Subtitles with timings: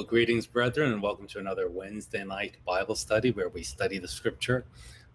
[0.00, 4.08] Well, greetings, brethren, and welcome to another Wednesday night Bible study where we study the
[4.08, 4.64] scripture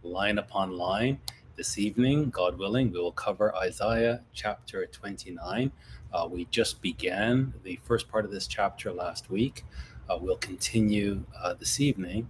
[0.04, 1.18] line upon line.
[1.56, 5.72] This evening, God willing, we will cover Isaiah chapter 29.
[6.14, 9.66] Uh, we just began the first part of this chapter last week.
[10.08, 12.30] Uh, we'll continue uh, this evening.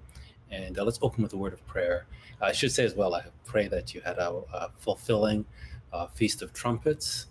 [0.49, 2.05] And uh, let's open with a word of prayer.
[2.41, 5.43] I should say as well, I pray that you had a, a fulfilling
[5.91, 7.27] uh, Feast of Trumpets.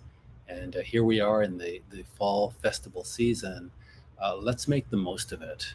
[0.47, 3.71] And uh, here we are in the, the fall festival season
[4.21, 5.75] uh, let's make the most of it.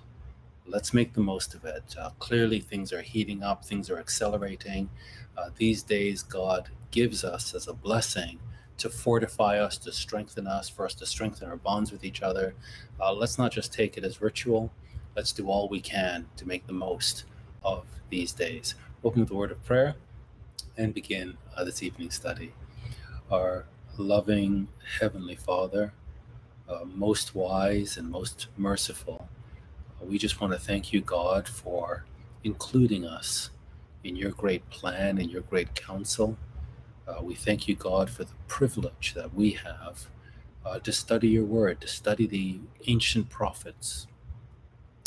[0.66, 1.96] Let's make the most of it.
[2.00, 4.90] Uh, clearly, things are heating up, things are accelerating.
[5.38, 8.40] Uh, these days, God gives us as a blessing
[8.78, 12.56] to fortify us, to strengthen us, for us to strengthen our bonds with each other.
[13.00, 14.72] Uh, let's not just take it as ritual.
[15.16, 17.26] Let's do all we can to make the most
[17.64, 18.76] of these days.
[19.04, 19.96] Open with the word of prayer
[20.78, 22.54] and begin uh, this evening study.
[23.32, 23.66] Our
[23.98, 25.94] loving Heavenly Father,
[26.70, 29.28] uh, most wise and most merciful.
[30.02, 32.06] Uh, we just want to thank you, God, for
[32.44, 33.50] including us
[34.04, 36.38] in your great plan and your great counsel.
[37.08, 40.08] Uh, we thank you, God, for the privilege that we have
[40.66, 44.08] uh, to study your word, to study the ancient prophets,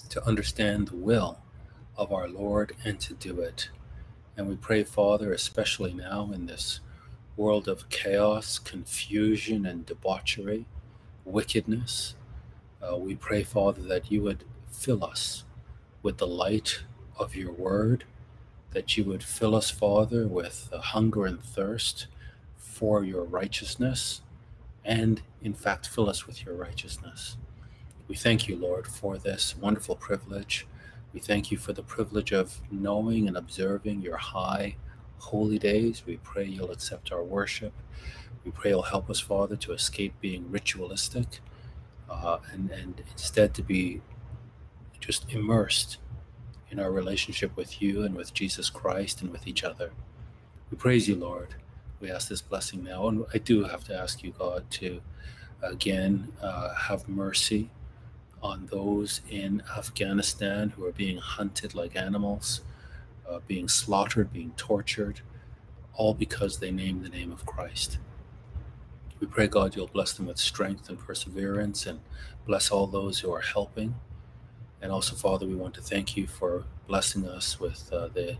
[0.08, 1.38] to understand the will
[1.96, 3.68] of our Lord and to do it.
[4.36, 6.80] And we pray, Father, especially now in this
[7.36, 10.66] world of chaos, confusion, and debauchery
[11.24, 12.14] wickedness.
[12.82, 15.44] Uh, we pray, Father, that you would fill us
[16.02, 16.82] with the light
[17.18, 18.04] of your word,
[18.72, 22.06] that you would fill us, Father, with hunger and thirst
[22.56, 24.22] for your righteousness,
[24.84, 27.36] and in fact, fill us with your righteousness.
[28.08, 30.66] We thank you, Lord, for this wonderful privilege.
[31.12, 34.76] We thank you for the privilege of knowing and observing your high,
[35.18, 36.02] holy days.
[36.04, 37.72] We pray you'll accept our worship.
[38.44, 41.40] We pray you'll help us, Father, to escape being ritualistic
[42.10, 44.02] uh, and, and instead to be
[45.00, 45.98] just immersed
[46.70, 49.92] in our relationship with you and with Jesus Christ and with each other.
[50.70, 51.54] We praise you, Lord.
[52.00, 53.08] We ask this blessing now.
[53.08, 55.00] And I do have to ask you, God, to
[55.62, 57.70] again uh, have mercy
[58.42, 62.62] on those in Afghanistan who are being hunted like animals,
[63.28, 65.20] uh, being slaughtered, being tortured,
[65.94, 67.98] all because they name the name of Christ.
[69.22, 72.00] We pray, God, you'll bless them with strength and perseverance and
[72.44, 73.94] bless all those who are helping.
[74.80, 78.38] And also, Father, we want to thank you for blessing us with uh, the,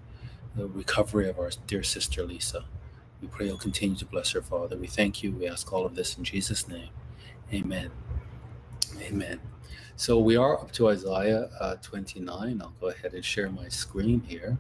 [0.56, 2.64] the recovery of our dear sister Lisa.
[3.20, 4.76] We pray you'll continue to bless her, Father.
[4.76, 5.30] We thank you.
[5.30, 6.90] We ask all of this in Jesus' name.
[7.54, 7.92] Amen.
[9.02, 9.38] Amen.
[9.94, 12.60] So we are up to Isaiah uh, 29.
[12.60, 14.58] I'll go ahead and share my screen here.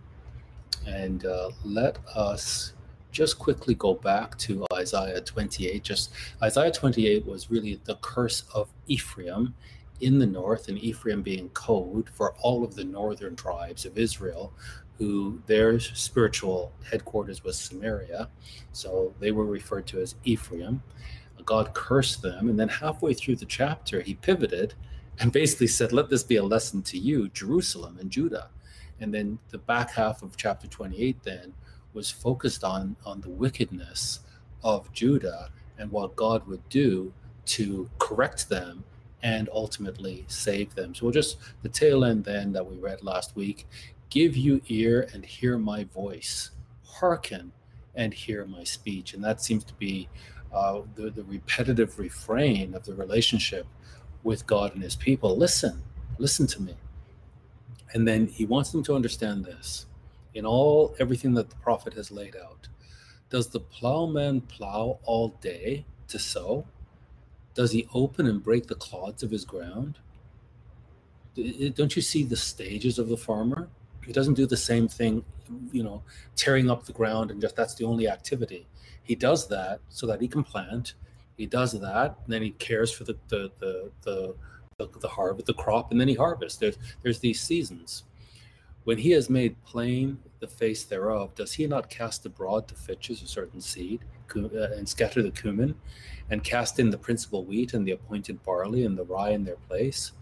[0.86, 2.74] And uh, let us
[3.12, 5.84] just quickly go back to Isaiah 28.
[5.84, 6.12] Just
[6.42, 9.54] Isaiah 28 was really the curse of Ephraim
[10.00, 14.52] in the north, and Ephraim being code for all of the northern tribes of Israel,
[14.98, 18.28] who their spiritual headquarters was Samaria.
[18.72, 20.82] So they were referred to as Ephraim.
[21.44, 24.74] God cursed them, and then halfway through the chapter, he pivoted
[25.18, 28.48] and basically said, Let this be a lesson to you, Jerusalem and Judah.
[29.00, 31.52] And then the back half of chapter 28 then
[31.92, 34.20] was focused on on the wickedness
[34.62, 37.12] of Judah and what God would do
[37.44, 38.84] to correct them
[39.22, 40.94] and ultimately save them.
[40.94, 43.66] So we'll just the tail end then that we read last week,
[44.10, 46.50] give you ear and hear my voice,
[46.84, 47.52] hearken
[47.94, 49.14] and hear my speech.
[49.14, 50.08] And that seems to be
[50.52, 53.66] uh, the, the repetitive refrain of the relationship
[54.22, 55.36] with God and his people.
[55.36, 55.82] Listen,
[56.18, 56.74] listen to me.
[57.94, 59.86] And then he wants them to understand this
[60.34, 62.68] in all everything that the prophet has laid out.
[63.30, 66.66] Does the plowman plow all day to sow?
[67.54, 69.98] Does he open and break the clods of his ground?
[71.74, 73.68] Don't you see the stages of the farmer?
[74.04, 75.24] He doesn't do the same thing,
[75.70, 76.02] you know,
[76.36, 78.66] tearing up the ground and just that's the only activity.
[79.02, 80.94] He does that so that he can plant.
[81.36, 84.34] He does that, and then he cares for the the the the,
[84.78, 86.58] the, the harvest, the crop, and then he harvests.
[86.58, 88.04] There's there's these seasons.
[88.84, 93.22] When he has made plain the face thereof, does he not cast abroad the fitches,
[93.22, 94.00] a certain seed,
[94.34, 95.76] uh, and scatter the cumin,
[96.30, 99.56] and cast in the principal wheat and the appointed barley and the rye in their
[99.68, 100.12] place?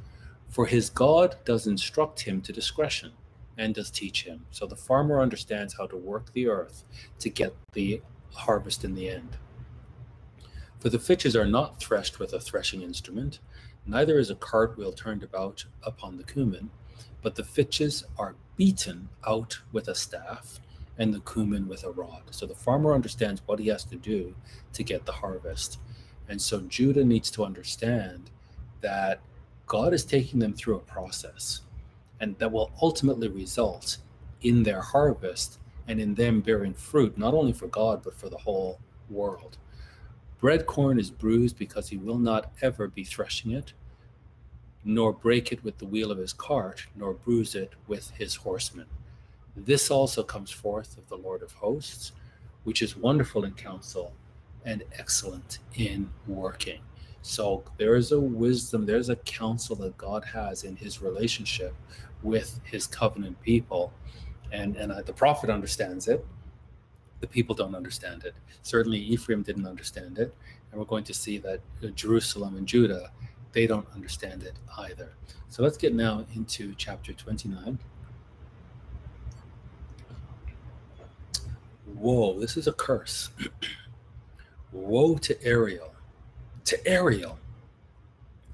[0.50, 3.12] For his God does instruct him to discretion
[3.56, 4.44] and does teach him.
[4.50, 6.84] So the farmer understands how to work the earth
[7.20, 8.02] to get the
[8.34, 9.38] harvest in the end.
[10.80, 13.38] For the fitches are not threshed with a threshing instrument,
[13.86, 16.70] neither is a cartwheel turned about upon the cumin
[17.22, 20.60] but the fitches are beaten out with a staff
[20.98, 22.22] and the cumin with a rod.
[22.30, 24.34] So the farmer understands what he has to do
[24.74, 25.78] to get the harvest.
[26.28, 28.30] And so Judah needs to understand
[28.82, 29.20] that
[29.66, 31.62] God is taking them through a process,
[32.20, 33.98] and that will ultimately result
[34.42, 35.58] in their harvest
[35.88, 38.78] and in them bearing fruit, not only for God, but for the whole
[39.08, 39.58] world.
[40.38, 43.72] Bread corn is bruised because he will not ever be threshing it,
[44.84, 48.86] nor break it with the wheel of his cart, nor bruise it with his horsemen.
[49.56, 52.12] This also comes forth of the Lord of hosts,
[52.64, 54.12] which is wonderful in counsel
[54.64, 56.80] and excellent in working.
[57.22, 61.74] So there is a wisdom, there's a counsel that God has in his relationship
[62.22, 63.92] with his covenant people.
[64.52, 66.24] And, and uh, the prophet understands it.
[67.20, 68.34] The people don't understand it.
[68.62, 70.34] Certainly, Ephraim didn't understand it.
[70.70, 73.10] And we're going to see that uh, Jerusalem and Judah,
[73.52, 75.12] they don't understand it either.
[75.48, 77.78] So let's get now into chapter 29.
[81.94, 83.30] Whoa, this is a curse.
[84.72, 85.92] Woe to Ariel,
[86.64, 87.38] to Ariel,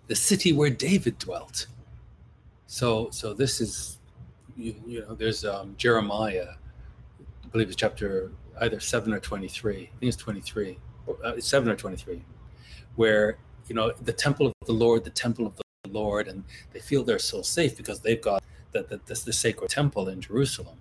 [0.06, 1.66] the city where David dwelt.
[2.66, 3.98] So, so this is,
[4.56, 6.48] you, you know, there's um, Jeremiah,
[7.44, 9.90] I believe it's chapter either seven or twenty-three.
[9.94, 10.78] I think it's twenty-three,
[11.22, 12.24] uh, seven or twenty-three,
[12.96, 16.80] where you know the temple of the Lord, the temple of the Lord, and they
[16.80, 18.42] feel they're so safe because they've got
[18.72, 20.78] the the, the, the sacred temple in Jerusalem,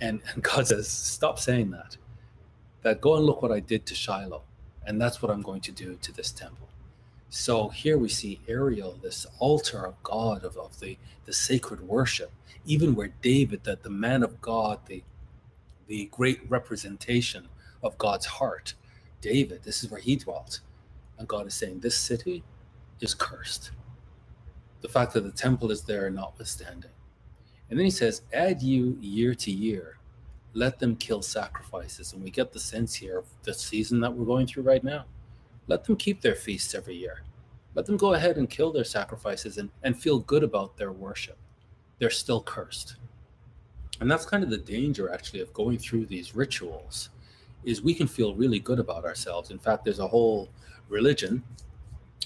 [0.00, 1.96] and, and God says, stop saying that.
[2.82, 4.42] That go and look what I did to Shiloh
[4.86, 6.68] and that's what I'm going to do to this temple.
[7.28, 10.96] So here we see Ariel, this altar of God, of, of the,
[11.26, 12.30] the sacred worship,
[12.64, 15.02] even where David, that the man of God, the,
[15.88, 17.48] the great representation
[17.82, 18.74] of God's heart,
[19.20, 20.60] David, this is where he dwelt.
[21.18, 22.42] And God is saying, This city
[23.00, 23.70] is cursed.
[24.82, 26.90] The fact that the temple is there, notwithstanding.
[27.70, 29.96] And then he says, Add you year to year
[30.56, 32.14] let them kill sacrifices.
[32.14, 35.04] And we get the sense here of the season that we're going through right now.
[35.66, 37.24] Let them keep their feasts every year.
[37.74, 41.36] Let them go ahead and kill their sacrifices and, and feel good about their worship.
[41.98, 42.96] They're still cursed.
[44.00, 47.10] And that's kind of the danger actually of going through these rituals
[47.62, 49.50] is we can feel really good about ourselves.
[49.50, 50.48] In fact, there's a whole
[50.88, 51.42] religion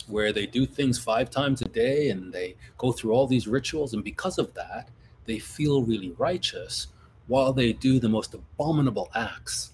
[0.06, 3.94] where they do things five times a day and they go through all these rituals
[3.94, 4.88] and because of that,
[5.24, 6.88] they feel really righteous
[7.26, 9.72] while they do the most abominable acts.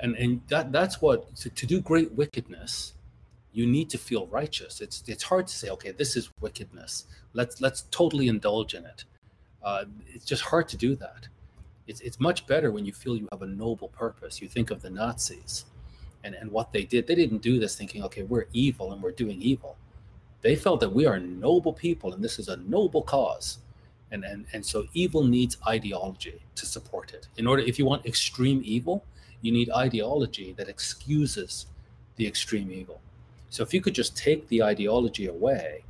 [0.00, 2.94] And, and that, that's what, to, to do great wickedness,
[3.52, 4.80] you need to feel righteous.
[4.80, 7.06] It's, it's hard to say, okay, this is wickedness.
[7.32, 9.04] Let's, let's totally indulge in it.
[9.62, 11.28] Uh, it's just hard to do that.
[11.86, 14.40] It's, it's much better when you feel you have a noble purpose.
[14.40, 15.66] You think of the Nazis
[16.26, 17.06] and, and what they did.
[17.06, 19.76] They didn't do this thinking, okay, we're evil and we're doing evil.
[20.42, 23.58] They felt that we are noble people and this is a noble cause
[24.10, 28.06] and and and so evil needs ideology to support it in order if you want
[28.06, 29.04] extreme evil
[29.42, 31.66] you need ideology that excuses
[32.16, 33.00] the extreme evil
[33.50, 35.84] so if you could just take the ideology away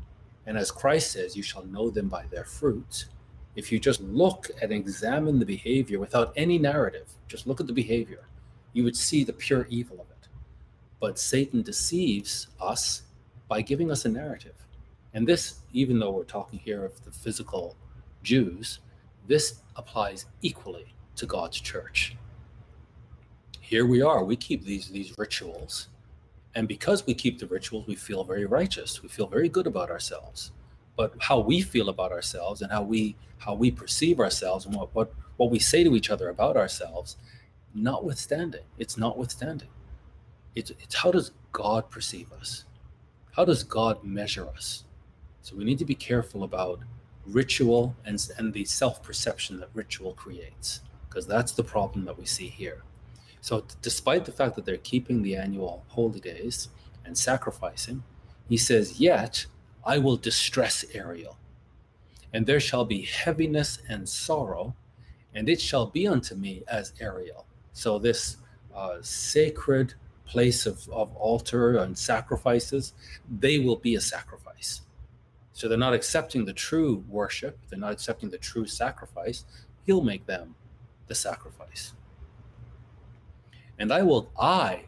[0.46, 3.06] and as christ says you shall know them by their fruits
[3.54, 7.72] if you just look and examine the behavior without any narrative just look at the
[7.72, 8.26] behavior
[8.72, 10.15] you would see the pure evil of it
[11.00, 13.02] but satan deceives us
[13.48, 14.66] by giving us a narrative
[15.16, 17.74] and this even though we're talking here of the physical
[18.22, 18.80] Jews,
[19.26, 22.16] this applies equally to God's church.
[23.60, 25.88] Here we are, we keep these, these rituals.
[26.54, 29.02] And because we keep the rituals, we feel very righteous.
[29.02, 30.52] We feel very good about ourselves.
[30.96, 34.94] But how we feel about ourselves and how we how we perceive ourselves and what,
[34.94, 37.16] what, what we say to each other about ourselves,
[37.74, 39.68] notwithstanding, it's notwithstanding.
[40.56, 42.64] It's, it's how does God perceive us?
[43.32, 44.84] How does God measure us?
[45.42, 46.80] So we need to be careful about
[47.26, 52.24] ritual and, and the self perception that ritual creates, because that's the problem that we
[52.24, 52.82] see here.
[53.40, 56.68] So, t- despite the fact that they're keeping the annual holy days
[57.04, 58.02] and sacrificing,
[58.48, 59.46] he says, Yet
[59.84, 61.36] I will distress Ariel,
[62.32, 64.74] and there shall be heaviness and sorrow,
[65.34, 67.46] and it shall be unto me as Ariel.
[67.72, 68.38] So, this
[68.74, 69.94] uh, sacred
[70.26, 72.92] place of, of altar and sacrifices,
[73.38, 74.82] they will be a sacrifice.
[75.52, 79.44] So they're not accepting the true worship, they're not accepting the true sacrifice.
[79.86, 80.54] He'll make them
[81.06, 81.92] the sacrifice.
[83.78, 84.86] And I will, I,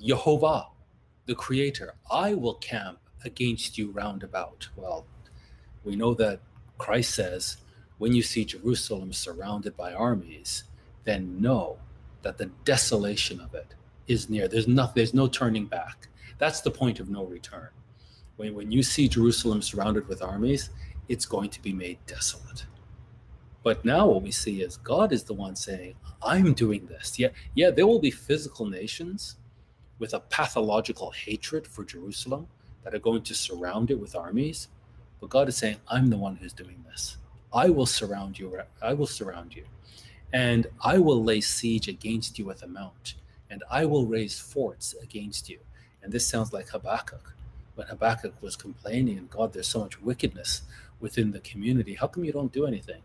[0.00, 0.66] Jehovah,
[1.26, 4.68] the Creator, I will camp against you round about.
[4.76, 5.06] Well,
[5.84, 6.40] we know that
[6.78, 7.58] Christ says,
[7.98, 10.64] when you see Jerusalem surrounded by armies,
[11.04, 11.78] then know
[12.22, 13.74] that the desolation of it
[14.06, 14.48] is near.
[14.48, 16.08] There's nothing, there's no turning back.
[16.38, 17.68] That's the point of no return.
[18.36, 20.70] When, when you see Jerusalem surrounded with armies,
[21.08, 22.66] it's going to be made desolate.
[23.62, 27.18] But now what we see is God is the one saying, I'm doing this.
[27.18, 29.36] Yeah, yeah, there will be physical nations
[29.98, 32.48] with a pathological hatred for Jerusalem.
[32.84, 34.68] that are going to surround it with armies.
[35.20, 37.16] But God is saying, I'm the one who's doing this.
[37.52, 38.60] I will surround you.
[38.82, 39.64] I will surround you.
[40.32, 43.14] And I will lay siege against you with a mount.
[43.50, 45.58] And I will raise forts against you.
[46.02, 47.34] And this sounds like Habakkuk.
[47.74, 50.62] When Habakkuk was complaining, and God, there's so much wickedness
[51.00, 51.94] within the community.
[51.94, 53.02] How come you don't do anything?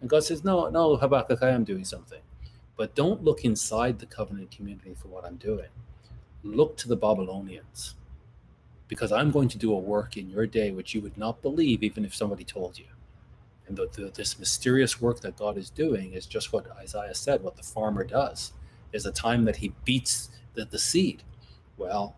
[0.00, 2.20] And God says, No, no, Habakkuk, I am doing something.
[2.76, 5.68] But don't look inside the covenant community for what I'm doing.
[6.42, 7.94] Look to the Babylonians
[8.88, 11.82] because I'm going to do a work in your day which you would not believe
[11.82, 12.86] even if somebody told you.
[13.70, 17.40] And the, the, this mysterious work that God is doing is just what Isaiah said,
[17.40, 18.52] what the farmer does.
[18.92, 21.22] Is a time that he beats the, the seed.
[21.78, 22.16] Well,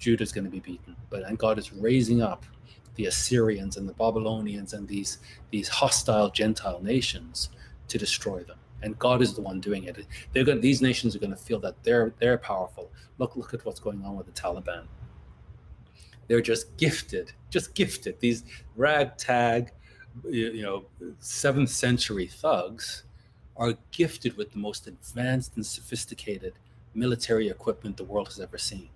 [0.00, 2.44] Judah's going to be beaten, but and God is raising up
[2.96, 5.18] the Assyrians and the Babylonians and these
[5.52, 7.50] these hostile Gentile nations
[7.86, 8.58] to destroy them.
[8.82, 10.04] And God is the one doing it.
[10.32, 12.90] They're going, these nations are going to feel that they're they're powerful.
[13.18, 14.88] Look look at what's going on with the Taliban
[16.30, 18.20] they're just gifted, just gifted.
[18.20, 18.44] These
[18.76, 19.72] ragtag,
[20.28, 20.84] you know,
[21.20, 23.04] seventh century thugs
[23.56, 26.54] are gifted with the most advanced and sophisticated
[26.94, 28.88] military equipment the world has ever seen.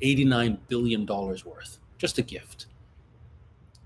[0.00, 2.66] $89 billion worth, just a gift.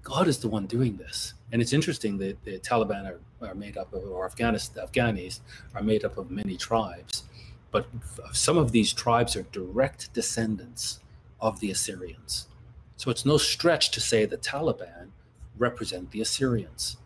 [0.03, 1.35] God is the one doing this.
[1.53, 5.41] And it's interesting that the Taliban are, are made up of, or Afghanis, Afghanis
[5.75, 7.25] are made up of many tribes.
[7.71, 7.87] But
[8.33, 11.01] some of these tribes are direct descendants
[11.41, 12.47] of the Assyrians.
[12.97, 15.09] So it's no stretch to say the Taliban
[15.59, 16.99] represent the Assyrians,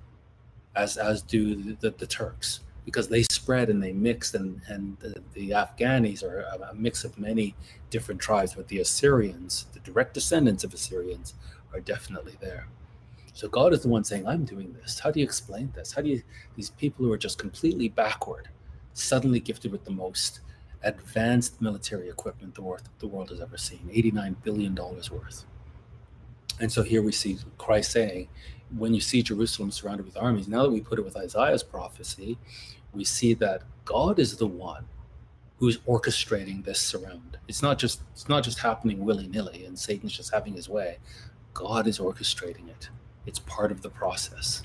[0.76, 4.96] as as do the, the, the Turks, because they spread and they mixed, and and
[5.00, 6.40] the, the Afghanis are
[6.70, 7.54] a mix of many
[7.90, 11.34] different tribes, but the Assyrians, the direct descendants of Assyrians,
[11.72, 12.68] are definitely there.
[13.32, 15.92] So God is the one saying, "I'm doing this." How do you explain this?
[15.92, 16.22] How do you
[16.56, 18.48] these people who are just completely backward,
[18.92, 20.40] suddenly gifted with the most
[20.82, 25.44] advanced military equipment the world the world has ever seen, eighty-nine billion dollars worth?
[26.60, 28.28] And so here we see Christ saying,
[28.76, 32.38] when you see Jerusalem surrounded with armies, now that we put it with Isaiah's prophecy,
[32.92, 34.84] we see that God is the one
[35.56, 37.38] who's orchestrating this surround.
[37.48, 40.98] It's not just it's not just happening willy-nilly and Satan's just having his way.
[41.54, 42.90] God is orchestrating it.
[43.26, 44.62] It's part of the process.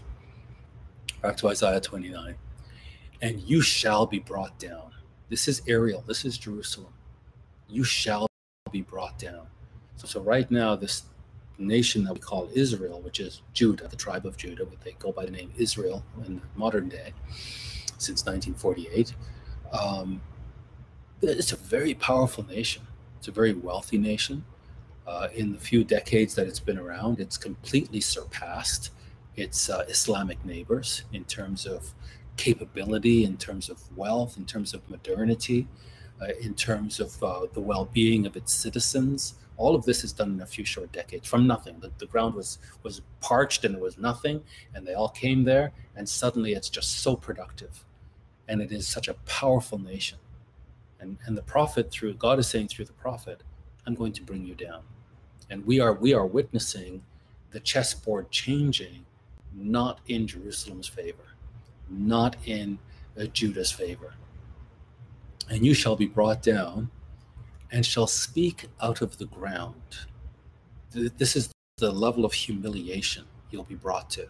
[1.21, 2.35] Back to Isaiah 29.
[3.21, 4.91] And you shall be brought down.
[5.29, 6.03] This is Ariel.
[6.05, 6.93] This is Jerusalem.
[7.67, 8.27] You shall
[8.71, 9.47] be brought down.
[9.95, 11.03] So, so right now, this
[11.57, 15.11] nation that we call Israel, which is Judah, the tribe of Judah, but they go
[15.11, 17.13] by the name Israel in modern day
[17.97, 19.13] since 1948.
[19.71, 20.21] Um,
[21.21, 22.83] it's a very powerful nation.
[23.17, 24.45] It's a very wealthy nation.
[25.07, 28.91] Uh, in the few decades that it's been around, it's completely surpassed
[29.35, 31.93] its uh, Islamic neighbors in terms of
[32.37, 35.67] capability, in terms of wealth, in terms of modernity,
[36.21, 39.35] uh, in terms of uh, the well being of its citizens.
[39.57, 41.79] All of this is done in a few short decades from nothing.
[41.79, 44.43] The, the ground was was parched and there was nothing,
[44.73, 47.85] and they all came there, and suddenly it's just so productive,
[48.47, 50.17] and it is such a powerful nation.
[50.99, 53.43] And and the prophet through God is saying through the prophet,
[53.85, 54.81] I'm going to bring you down,
[55.49, 57.03] and we are we are witnessing
[57.51, 59.05] the chessboard changing,
[59.53, 61.35] not in Jerusalem's favor,
[61.89, 62.77] not in
[63.17, 64.13] uh, Judah's favor.
[65.49, 66.89] And you shall be brought down
[67.75, 69.97] and shall speak out of the ground.
[70.93, 74.27] This is the level of humiliation you'll be brought to.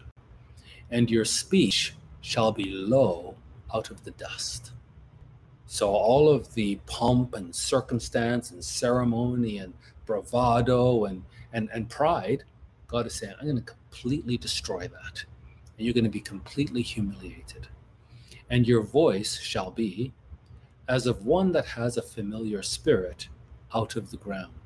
[0.90, 3.36] And your speech shall be low
[3.72, 4.72] out of the dust.
[5.66, 9.74] So, all of the pomp and circumstance and ceremony and
[10.06, 11.22] bravado and,
[11.52, 12.42] and, and pride,
[12.88, 15.24] God is saying, I'm going to completely destroy that.
[15.78, 17.68] And you're going to be completely humiliated.
[18.50, 20.12] And your voice shall be
[20.88, 23.28] as of one that has a familiar spirit
[23.76, 24.64] out of the ground,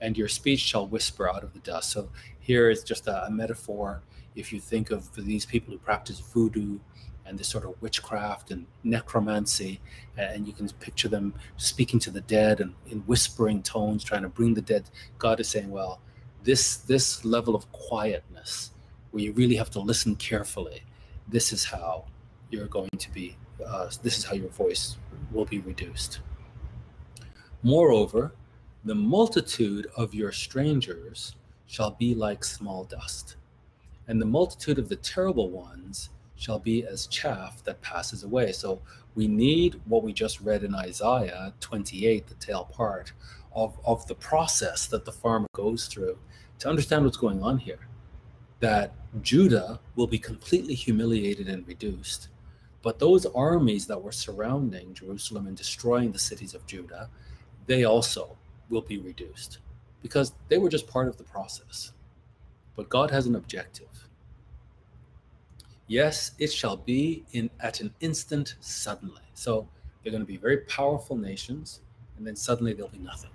[0.00, 1.90] and your speech shall whisper out of the dust.
[1.90, 2.08] So
[2.40, 4.02] here is just a, a metaphor.
[4.34, 6.78] If you think of these people who practice voodoo
[7.26, 9.80] and this sort of witchcraft and necromancy,
[10.16, 14.28] and you can picture them speaking to the dead and in whispering tones, trying to
[14.28, 14.84] bring the dead.
[15.18, 16.00] God is saying, well,
[16.42, 18.72] this this level of quietness,
[19.10, 20.82] where you really have to listen carefully,
[21.28, 22.04] this is how
[22.50, 23.36] you're going to be
[23.66, 24.96] uh, this is how your voice
[25.32, 26.20] will be reduced.
[27.64, 28.34] Moreover,
[28.84, 31.34] the multitude of your strangers
[31.66, 33.36] shall be like small dust,
[34.06, 38.52] and the multitude of the terrible ones shall be as chaff that passes away.
[38.52, 38.82] So
[39.14, 43.14] we need what we just read in Isaiah 28, the tail part
[43.54, 46.18] of, of the process that the farmer goes through
[46.58, 47.88] to understand what's going on here.
[48.60, 48.92] That
[49.22, 52.28] Judah will be completely humiliated and reduced
[52.84, 57.08] but those armies that were surrounding Jerusalem and destroying the cities of Judah,
[57.66, 58.36] they also
[58.68, 59.58] will be reduced
[60.02, 61.92] because they were just part of the process.
[62.76, 64.08] But God has an objective.
[65.86, 69.22] Yes, it shall be in at an instant suddenly.
[69.34, 69.68] So
[70.02, 71.80] they're going to be very powerful nations,
[72.16, 73.30] and then suddenly they'll be nothing.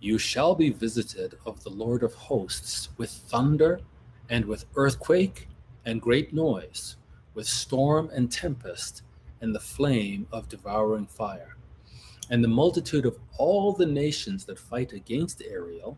[0.00, 3.80] You shall be visited of the Lord of hosts with thunder
[4.28, 5.48] and with earthquake
[5.84, 6.96] and great noise,
[7.34, 9.02] with storm and tempest
[9.40, 11.55] and the flame of devouring fire.
[12.30, 15.96] And the multitude of all the nations that fight against Ariel,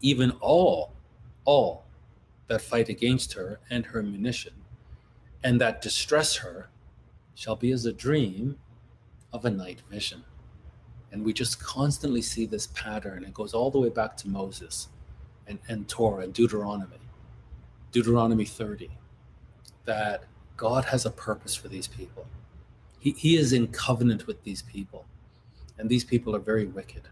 [0.00, 0.92] even all,
[1.44, 1.84] all
[2.46, 4.54] that fight against her and her munition,
[5.42, 6.70] and that distress her,
[7.34, 8.58] shall be as a dream
[9.32, 10.24] of a night vision.
[11.12, 13.24] And we just constantly see this pattern.
[13.24, 14.88] It goes all the way back to Moses
[15.46, 16.98] and, and Torah and Deuteronomy,
[17.92, 18.90] Deuteronomy 30,
[19.84, 20.24] that
[20.56, 22.26] God has a purpose for these people.
[22.98, 25.06] He, he is in covenant with these people,
[25.78, 27.02] and these people are very wicked.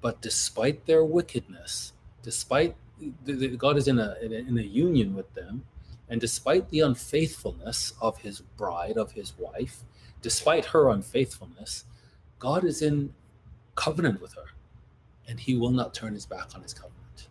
[0.00, 2.76] But despite their wickedness, despite
[3.24, 5.64] the, the, God is in a, in a in a union with them,
[6.08, 9.82] and despite the unfaithfulness of his bride, of his wife,
[10.22, 11.84] despite her unfaithfulness,
[12.38, 13.14] God is in
[13.74, 14.50] covenant with her,
[15.28, 17.28] and he will not turn his back on his covenant.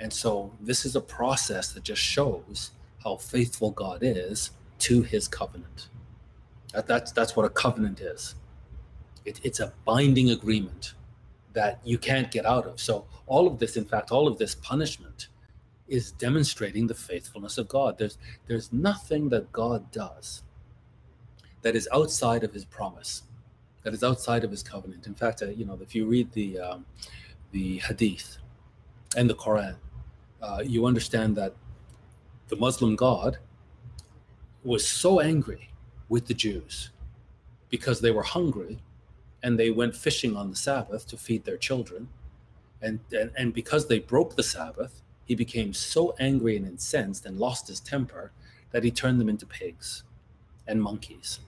[0.00, 2.70] And so, this is a process that just shows
[3.02, 5.88] how faithful God is to his covenant.
[6.72, 8.34] That, that's, that's what a covenant is
[9.24, 10.94] it, it's a binding agreement
[11.52, 12.80] that you can't get out of.
[12.80, 15.28] So, all of this, in fact, all of this punishment
[15.86, 17.98] is demonstrating the faithfulness of God.
[17.98, 20.42] There's, there's nothing that God does
[21.62, 23.22] that is outside of his promise
[23.82, 25.06] that is outside of his covenant.
[25.06, 26.86] In fact, uh, you know, if you read the um,
[27.52, 28.38] the Hadith
[29.16, 29.76] and the Quran,
[30.42, 31.54] uh, you understand that
[32.48, 33.38] the Muslim God
[34.62, 35.70] was so angry
[36.08, 36.90] with the Jews
[37.70, 38.78] because they were hungry
[39.42, 42.08] and they went fishing on the Sabbath to feed their children.
[42.82, 47.38] And, and, and because they broke the Sabbath, he became so angry and incensed and
[47.38, 48.32] lost his temper
[48.70, 50.04] that he turned them into pigs
[50.66, 51.40] and monkeys.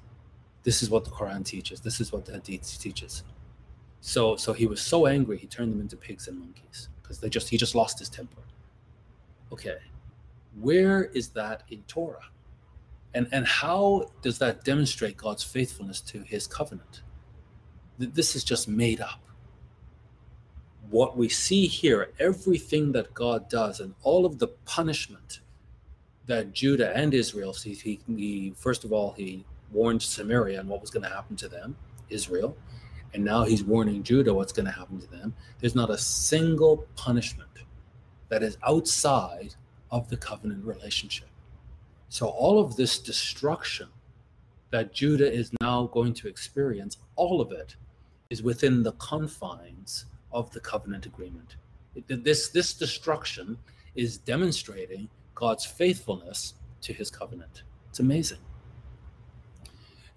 [0.62, 1.80] This is what the Quran teaches.
[1.80, 3.24] This is what the Hadith teaches.
[4.00, 7.28] So, so he was so angry he turned them into pigs and monkeys because they
[7.28, 8.42] just he just lost his temper.
[9.52, 9.78] Okay,
[10.60, 12.24] where is that in Torah?
[13.14, 17.02] And and how does that demonstrate God's faithfulness to His covenant?
[17.98, 19.20] This is just made up.
[20.88, 25.40] What we see here, everything that God does, and all of the punishment
[26.26, 30.80] that Judah and Israel see, he, he first of all he warned Samaria and what
[30.80, 31.76] was going to happen to them,
[32.08, 32.56] Israel,
[33.12, 35.34] and now he's warning Judah what's going to happen to them.
[35.58, 37.50] There's not a single punishment
[38.28, 39.54] that is outside
[39.90, 41.29] of the covenant relationship.
[42.10, 43.88] So, all of this destruction
[44.70, 47.76] that Judah is now going to experience, all of it
[48.30, 51.54] is within the confines of the covenant agreement.
[52.08, 53.56] This, this destruction
[53.94, 57.62] is demonstrating God's faithfulness to his covenant.
[57.90, 58.38] It's amazing.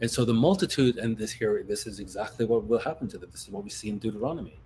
[0.01, 3.29] And so the multitude, and this here, this is exactly what will happen to them.
[3.31, 4.59] This is what we see in Deuteronomy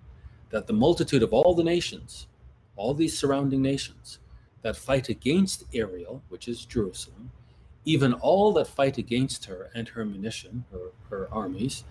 [0.48, 2.26] that the multitude of all the nations,
[2.76, 4.18] all these surrounding nations
[4.62, 7.30] that fight against Ariel, which is Jerusalem,
[7.84, 11.84] even all that fight against her and her munition, her, her armies,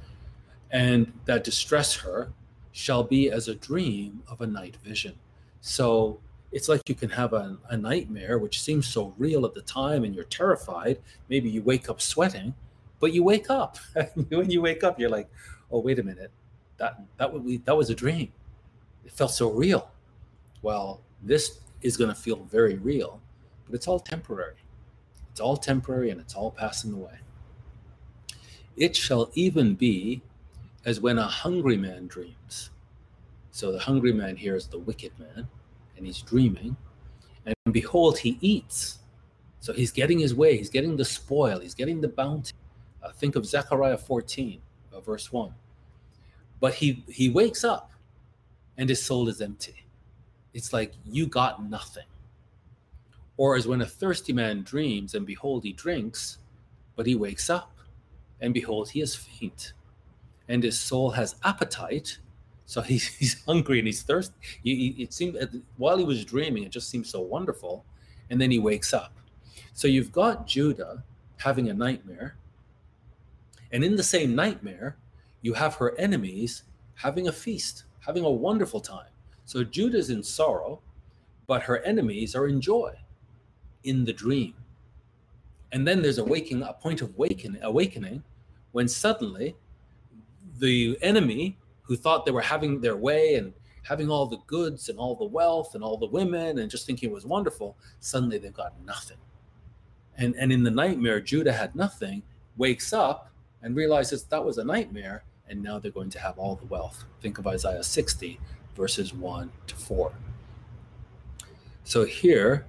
[0.72, 2.32] and that distress her,
[2.72, 5.16] shall be as a dream of a night vision.
[5.62, 6.20] So
[6.52, 10.04] it's like you can have a, a nightmare which seems so real at the time
[10.04, 11.00] and you're terrified.
[11.30, 12.54] Maybe you wake up sweating
[13.00, 13.78] but you wake up.
[14.30, 15.30] when you wake up, you're like,
[15.72, 16.32] oh, wait a minute.
[16.78, 18.32] That that would be, that was a dream.
[19.06, 19.90] It felt so real.
[20.62, 23.22] Well, this is going to feel very real,
[23.66, 24.56] but it's all temporary.
[25.32, 27.20] It's all temporary and it's all passing away.
[28.76, 30.22] It shall even be
[30.86, 32.70] as when a hungry man dreams.
[33.52, 35.48] So the hungry man here is the wicked man,
[35.98, 36.78] and he's dreaming.
[37.46, 39.00] And behold, he eats.
[39.60, 42.54] So he's getting his way, he's getting the spoil, he's getting the bounty.
[43.02, 44.62] Uh, think of Zechariah 14,
[44.94, 45.54] uh, verse 1.
[46.60, 47.92] But he, he wakes up
[48.78, 49.87] and his soul is empty.
[50.58, 52.08] It's like you got nothing.
[53.38, 56.40] Or as when a thirsty man dreams and behold, he drinks,
[56.96, 57.78] but he wakes up
[58.42, 59.74] and behold, he is faint.
[60.50, 62.18] And his soul has appetite.
[62.66, 64.34] So he's, he's hungry and he's thirsty.
[64.64, 65.46] He, it seemed uh,
[65.78, 67.86] while he was dreaming, it just seemed so wonderful.
[68.32, 69.14] And then he wakes up.
[69.74, 71.04] So you've got Judah
[71.38, 72.36] having a nightmare
[73.72, 74.98] and in the same nightmare,
[75.44, 76.64] you have her enemies
[76.96, 79.12] having a feast, having a wonderful time.
[79.48, 80.82] So Judah's in sorrow,
[81.48, 82.94] but her enemies are in joy
[83.86, 84.54] in the dream.
[85.72, 88.24] And then there's a waking, a point of wakening, awakening
[88.74, 89.56] when suddenly
[90.60, 95.00] the enemy who thought they were having their way and having all the goods and
[95.00, 98.52] all the wealth and all the women and just thinking it was wonderful, suddenly they've
[98.52, 99.18] got nothing.
[100.18, 102.22] And, and in the nightmare, Judah had nothing,
[102.58, 103.32] wakes up
[103.62, 107.06] and realizes that was a nightmare, and now they're going to have all the wealth.
[107.22, 108.42] Think of Isaiah 60,
[108.78, 110.12] verses 1 to 4.
[111.84, 112.66] So here,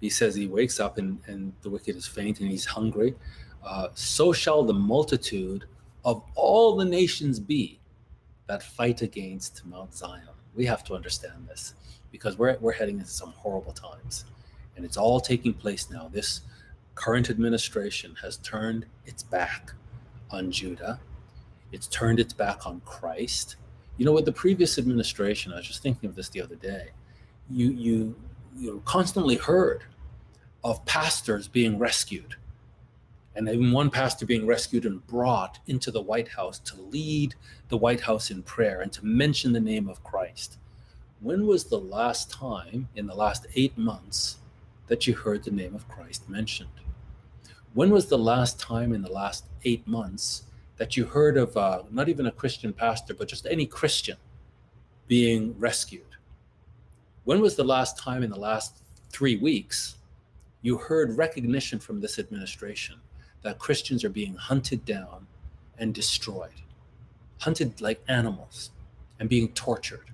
[0.00, 3.14] he says he wakes up and, and the wicked is faint and he's hungry.
[3.64, 5.64] Uh, so shall the multitude
[6.04, 7.80] of all the nations be
[8.46, 10.28] that fight against Mount Zion.
[10.54, 11.74] We have to understand this
[12.12, 14.26] because we're, we're heading into some horrible times.
[14.76, 16.10] And it's all taking place now.
[16.12, 16.42] This
[16.94, 19.72] current administration has turned its back
[20.30, 21.00] on Judah,
[21.72, 23.56] it's turned its back on Christ.
[23.96, 26.88] You know, with the previous administration, I was just thinking of this the other day.
[27.50, 28.16] You, you,
[28.56, 29.84] you constantly heard
[30.62, 32.36] of pastors being rescued
[33.36, 37.34] and even one pastor being rescued and brought into the White House to lead
[37.68, 40.58] the White House in prayer and to mention the name of Christ.
[41.20, 44.36] When was the last time in the last eight months
[44.86, 46.68] that you heard the name of Christ mentioned?
[47.72, 50.44] When was the last time in the last eight months
[50.76, 54.16] that you heard of uh, not even a Christian pastor, but just any Christian
[55.06, 56.02] being rescued?
[57.24, 59.96] When was the last time in the last three weeks
[60.64, 62.96] you heard recognition from this administration
[63.42, 65.26] that Christians are being hunted down
[65.78, 66.62] and destroyed,
[67.38, 68.70] hunted like animals
[69.20, 70.10] and being tortured.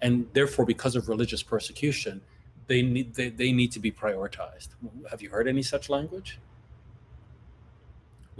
[0.00, 2.22] And therefore, because of religious persecution,
[2.66, 4.68] they need, they, they need to be prioritized.
[5.10, 6.38] Have you heard any such language?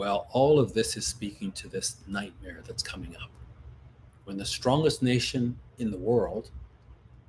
[0.01, 3.29] Well, all of this is speaking to this nightmare that's coming up.
[4.25, 6.49] When the strongest nation in the world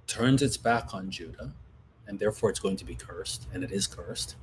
[0.07, 1.51] turns its back on Judah,
[2.07, 4.37] and therefore it's going to be cursed, and it is cursed,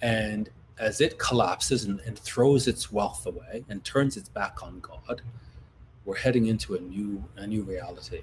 [0.00, 4.80] and as it collapses and, and throws its wealth away and turns its back on
[4.80, 5.20] God,
[6.06, 8.22] we're heading into a new a new reality.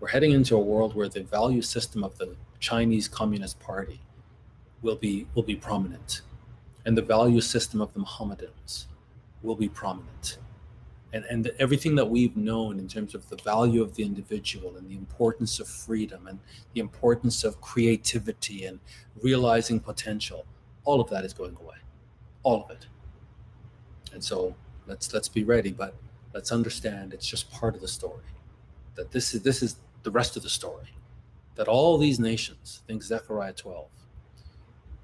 [0.00, 4.02] We're heading into a world where the value system of the Chinese Communist Party
[4.82, 6.20] will be will be prominent,
[6.90, 8.88] and the value system of the Mohammedans
[9.44, 10.38] will be prominent,
[11.12, 14.90] and and everything that we've known in terms of the value of the individual and
[14.90, 16.40] the importance of freedom and
[16.74, 18.80] the importance of creativity and
[19.22, 20.44] realizing potential
[20.84, 21.76] all of that is going away.
[22.42, 22.88] All of it.
[24.12, 24.56] And so
[24.88, 25.94] let's let's be ready but
[26.34, 28.32] let's understand it's just part of the story
[28.96, 30.90] that this is this is the rest of the story
[31.54, 33.86] that all these nations think zechariah 12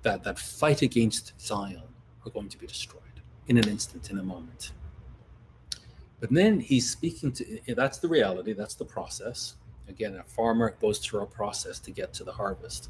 [0.07, 1.89] that that fight against zion
[2.25, 3.03] are going to be destroyed
[3.49, 4.73] in an instant in a moment
[6.21, 9.57] but then he's speaking to eh, that's the reality that's the process
[9.89, 12.89] again a farmer goes through a process to get to the harvest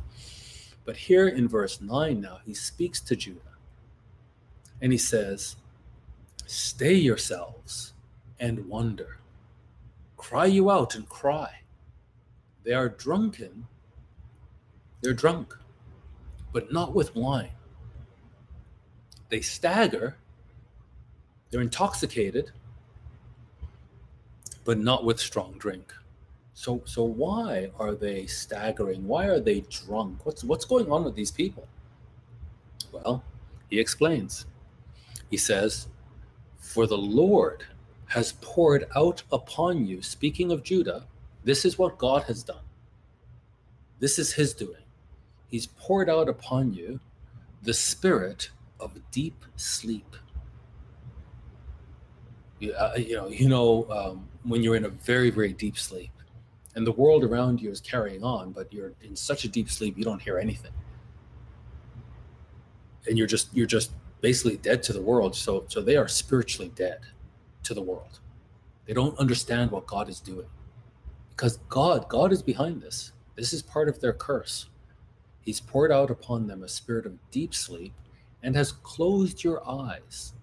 [0.87, 3.41] but here in verse 9 now, he speaks to Judah
[4.81, 5.57] and he says,
[6.47, 7.93] Stay yourselves
[8.39, 9.19] and wonder.
[10.17, 11.51] Cry you out and cry.
[12.63, 13.67] They are drunken.
[15.01, 15.59] They're drunk,
[16.53, 17.51] but not with wine.
[19.29, 20.17] They stagger.
[21.51, 22.53] They're intoxicated,
[24.65, 25.93] but not with strong drink.
[26.55, 29.07] So so why are they staggering?
[29.07, 30.25] Why are they drunk?
[30.25, 31.69] What's what's going on with these people?
[32.93, 33.23] Well,
[33.69, 34.47] he explains.
[35.31, 35.89] He says,
[36.59, 37.65] "For the Lord
[38.07, 41.07] has poured out upon you, speaking of Judah,
[41.45, 42.65] this is what God has done.
[43.99, 44.86] This is his doing.
[45.49, 47.01] He's poured out upon you
[47.63, 50.17] the spirit of deep sleep.
[52.59, 56.11] You, uh, you know, you know um, when you're in a very, very deep sleep,
[56.75, 59.97] and the world around you is carrying on, but you're in such a deep sleep
[59.97, 60.73] you don't hear anything,
[63.07, 65.35] and you're just you're just basically dead to the world.
[65.35, 67.01] So so they are spiritually dead
[67.65, 68.21] to the world.
[68.87, 70.47] They don't understand what God is doing
[71.31, 73.13] because God God is behind this.
[73.35, 74.69] This is part of their curse.
[75.47, 77.95] He's poured out upon them a spirit of deep sleep
[78.43, 80.35] and has closed your eyes.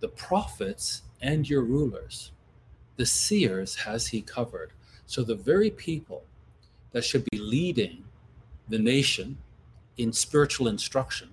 [0.00, 2.32] The prophets and your rulers,
[2.96, 4.72] the seers has he covered
[5.06, 6.24] so the very people
[6.92, 8.04] that should be leading
[8.68, 9.38] the nation
[9.96, 11.28] in spiritual instruction,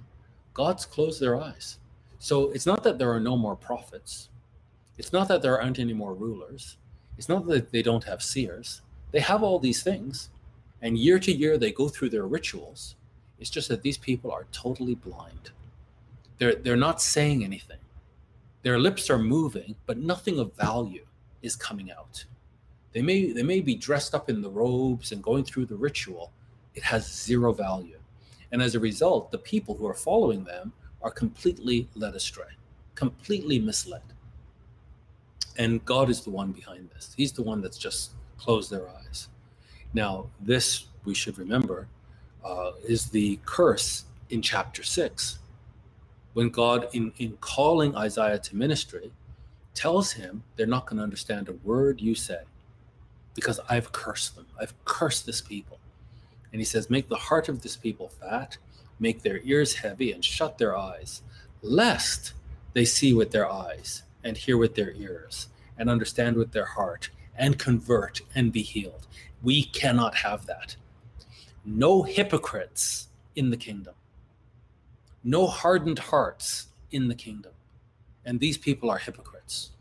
[0.53, 1.79] God's closed their eyes.
[2.19, 4.29] So it's not that there are no more prophets.
[4.97, 6.77] It's not that there aren't any more rulers.
[7.17, 8.81] It's not that they don't have seers.
[9.11, 10.29] They have all these things.
[10.81, 12.95] And year to year, they go through their rituals.
[13.39, 15.51] It's just that these people are totally blind.
[16.37, 17.77] They're, they're not saying anything.
[18.63, 21.05] Their lips are moving, but nothing of value
[21.41, 22.25] is coming out.
[22.93, 26.31] They may they may be dressed up in the robes and going through the ritual.
[26.73, 27.99] It has zero value.
[28.51, 32.53] And as a result, the people who are following them are completely led astray,
[32.95, 34.01] completely misled.
[35.57, 37.13] And God is the one behind this.
[37.15, 39.29] He's the one that's just closed their eyes.
[39.93, 41.87] Now, this we should remember
[42.47, 45.39] uh, is the curse in chapter 6
[46.33, 49.11] when God, in, in calling Isaiah to ministry,
[49.73, 52.41] tells him they're not going to understand a word you say
[53.33, 54.45] because I've cursed them.
[54.59, 55.79] I've cursed this people.
[56.51, 58.57] And he says, Make the heart of this people fat,
[58.99, 61.21] make their ears heavy, and shut their eyes,
[61.61, 62.33] lest
[62.73, 67.09] they see with their eyes, and hear with their ears, and understand with their heart,
[67.35, 69.05] and convert and be healed.
[69.43, 70.75] We cannot have that.
[71.67, 73.93] No hypocrites in the kingdom
[75.27, 77.51] no hardened hearts in the kingdom.
[78.23, 79.71] And these people are hypocrites.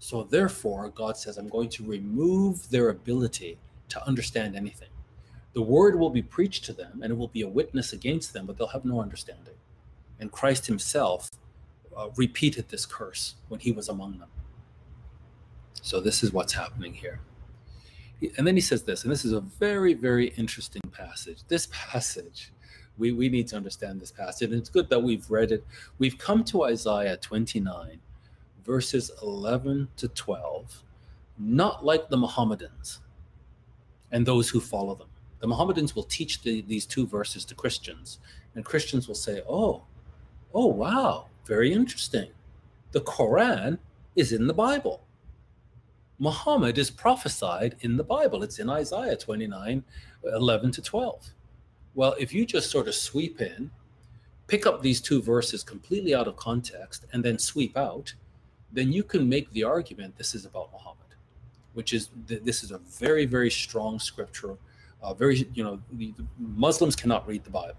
[0.00, 3.56] So therefore, God says, I'm going to remove their ability
[3.90, 4.88] to understand anything.
[5.52, 8.46] The word will be preached to them and it will be a witness against them,
[8.46, 9.54] but they'll have no understanding.
[10.18, 11.30] And Christ himself
[11.96, 14.28] uh, repeated this curse when he was among them.
[15.82, 17.20] So this is what's happening here.
[18.38, 21.38] And then he says this, and this is a very, very interesting passage.
[21.48, 22.52] This passage
[22.98, 24.50] we, we need to understand this passage.
[24.50, 25.64] And it's good that we've read it.
[25.98, 28.00] We've come to Isaiah 29,
[28.64, 30.82] verses 11 to 12,
[31.38, 33.00] not like the Mohammedans
[34.12, 35.08] and those who follow them.
[35.40, 38.18] The Mohammedans will teach the, these two verses to Christians,
[38.54, 39.82] and Christians will say, Oh,
[40.54, 42.30] oh, wow, very interesting.
[42.92, 43.78] The Quran
[44.14, 45.02] is in the Bible.
[46.18, 48.42] Muhammad is prophesied in the Bible.
[48.42, 49.84] It's in Isaiah 29,
[50.24, 51.30] 11 to 12.
[51.94, 53.70] Well, if you just sort of sweep in,
[54.46, 58.14] pick up these two verses completely out of context, and then sweep out,
[58.72, 60.96] then you can make the argument this is about Muhammad,
[61.74, 64.56] which is this is a very very strong scripture.
[65.02, 67.76] Uh, very you know the, the Muslims cannot read the Bible.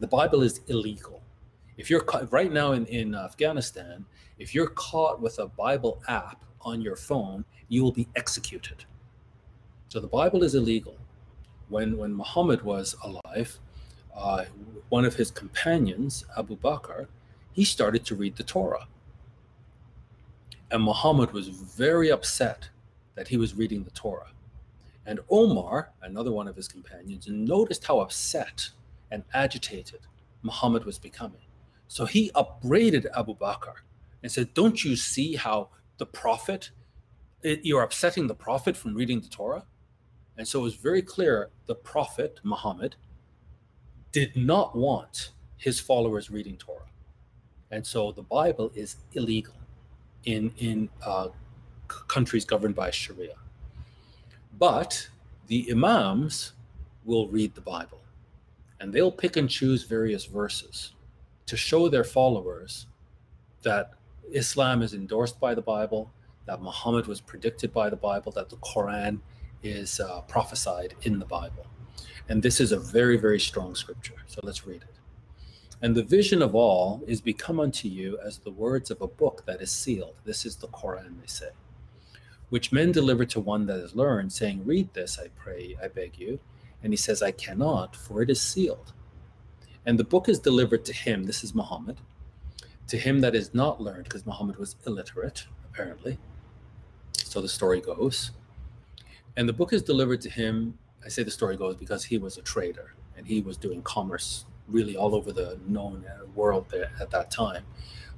[0.00, 1.22] The Bible is illegal.
[1.76, 4.04] If you're caught, right now in in Afghanistan,
[4.38, 8.84] if you're caught with a Bible app on your phone, you will be executed.
[9.88, 10.96] So the Bible is illegal
[11.68, 13.58] when when Muhammad was alive,
[14.14, 14.44] uh,
[14.88, 17.06] one of his companions, Abu Bakr,
[17.52, 18.86] he started to read the Torah.
[20.70, 22.68] And Muhammad was very upset
[23.14, 24.30] that he was reading the Torah.
[25.06, 28.70] And Omar, another one of his companions, noticed how upset
[29.10, 30.00] and agitated
[30.42, 31.46] Muhammad was becoming.
[31.88, 33.74] So he upbraided Abu Bakr
[34.22, 36.70] and said, Don't you see how the Prophet,
[37.42, 39.64] you're upsetting the Prophet from reading the Torah?
[40.36, 42.96] And so it was very clear the Prophet Muhammad
[44.12, 46.90] did not want his followers reading Torah.
[47.70, 49.54] And so the Bible is illegal
[50.24, 51.28] in, in uh,
[51.88, 53.34] countries governed by Sharia.
[54.58, 55.08] But
[55.46, 56.52] the Imams
[57.04, 58.00] will read the Bible
[58.80, 60.92] and they'll pick and choose various verses
[61.46, 62.86] to show their followers
[63.62, 63.94] that
[64.32, 66.12] Islam is endorsed by the Bible,
[66.46, 69.20] that Muhammad was predicted by the Bible, that the Quran
[69.62, 71.66] is uh, prophesied in the Bible.
[72.28, 74.16] And this is a very, very strong scripture.
[74.26, 74.96] So let's read it.
[75.82, 79.44] And the vision of all is become unto you as the words of a book
[79.46, 80.14] that is sealed.
[80.24, 81.50] This is the Quran, they say,
[82.48, 86.18] which men deliver to one that is learned, saying, Read this, I pray, I beg
[86.18, 86.40] you.
[86.82, 88.92] And he says, I cannot, for it is sealed.
[89.84, 91.98] And the book is delivered to him, this is Muhammad,
[92.88, 96.18] to him that is not learned, because Muhammad was illiterate, apparently.
[97.12, 98.30] So the story goes.
[99.36, 100.78] And the book is delivered to him.
[101.04, 104.46] I say the story goes because he was a trader and he was doing commerce
[104.68, 107.64] really all over the known uh, world at that time,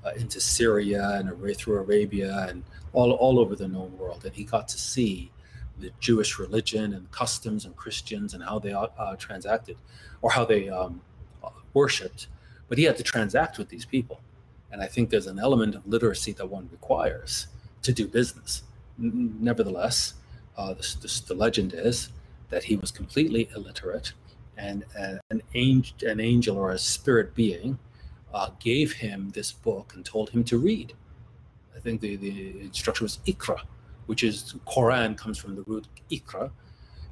[0.05, 4.25] uh, into Syria and through Arabia and all, all over the known world.
[4.25, 5.31] And he got to see
[5.79, 9.77] the Jewish religion and customs and Christians and how they uh, uh transacted
[10.23, 11.01] or how they um,
[11.75, 12.29] worshipped.
[12.69, 14.21] But he had to transact with these people.
[14.71, 17.47] And I think there's an element of literacy that one requires
[17.83, 18.63] to do business.
[18.99, 20.15] N- nevertheless,
[20.57, 22.11] uh, the, the, legend is
[22.51, 24.13] that he was completely illiterate,
[24.57, 27.79] and uh, an angel, an angel or a spirit being
[28.35, 30.95] uh, gave him this book and told him to read.
[31.77, 33.61] I think the, the instruction was ikra,
[34.07, 36.51] which is Quran comes from the root ikra.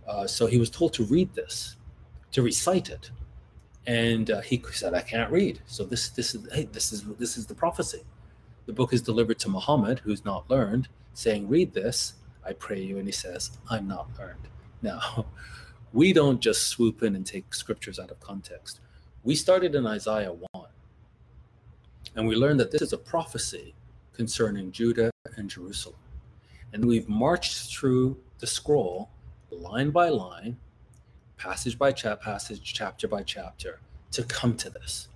[0.06, 1.76] Uh, so he was told to read this,
[2.32, 3.10] to recite it,
[3.86, 7.36] and uh, he said, "I can't read." So this this is hey, this is this
[7.36, 8.02] is the prophecy.
[8.66, 12.14] The book is delivered to Muhammad, who's not learned, saying, "Read this."
[12.46, 12.98] I pray you.
[12.98, 14.48] And he says, I'm not learned.
[14.82, 15.26] Now,
[15.92, 18.80] we don't just swoop in and take scriptures out of context.
[19.24, 20.66] We started in Isaiah 1,
[22.14, 23.74] and we learned that this is a prophecy
[24.12, 25.98] concerning Judah and Jerusalem.
[26.72, 29.10] And we've marched through the scroll
[29.50, 30.56] line by line,
[31.36, 33.80] passage by chap- passage, chapter by chapter,
[34.12, 35.08] to come to this.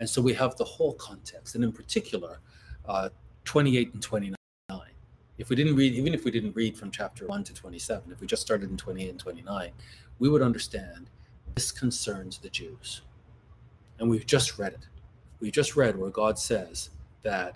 [0.00, 2.40] And so we have the whole context, and in particular,
[2.86, 3.10] uh,
[3.44, 4.38] 28 and 29
[5.38, 8.20] if we didn't read, even if we didn't read from chapter 1 to 27, if
[8.20, 9.70] we just started in 28 and 29,
[10.18, 11.08] we would understand
[11.54, 13.02] this concerns the Jews.
[14.00, 14.86] And we've just read it.
[15.40, 16.90] We've just read where God says
[17.22, 17.54] that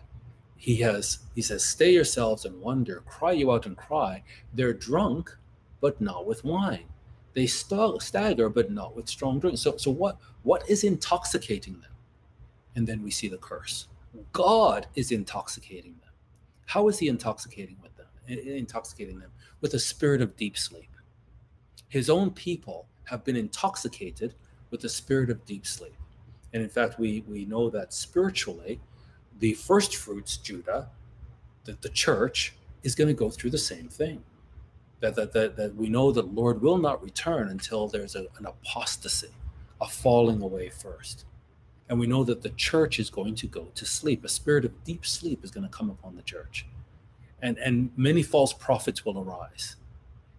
[0.57, 4.22] he has he says stay yourselves and wonder cry you out and cry
[4.55, 5.37] they're drunk
[5.81, 6.85] but not with wine
[7.35, 9.59] they st- stagger but not with strong drink.
[9.59, 11.90] So so what what is intoxicating them?
[12.75, 13.88] And then we see the curse.
[14.33, 16.11] God is intoxicating them.
[16.66, 18.07] How is he intoxicating with them?
[18.29, 20.90] Intoxicating them with a spirit of deep sleep.
[21.88, 24.35] His own people have been intoxicated
[24.71, 25.97] with the spirit of deep sleep.
[26.53, 28.81] And in fact we we know that spiritually
[29.38, 30.88] the first fruits, Judah,
[31.64, 34.23] that the church, is going to go through the same thing.
[35.02, 38.46] That, that, that, that we know that Lord will not return until there's a, an
[38.46, 39.30] apostasy,
[39.80, 41.24] a falling away first.
[41.88, 44.24] And we know that the church is going to go to sleep.
[44.24, 46.66] A spirit of deep sleep is going to come upon the church.
[47.42, 49.74] And, and many false prophets will arise.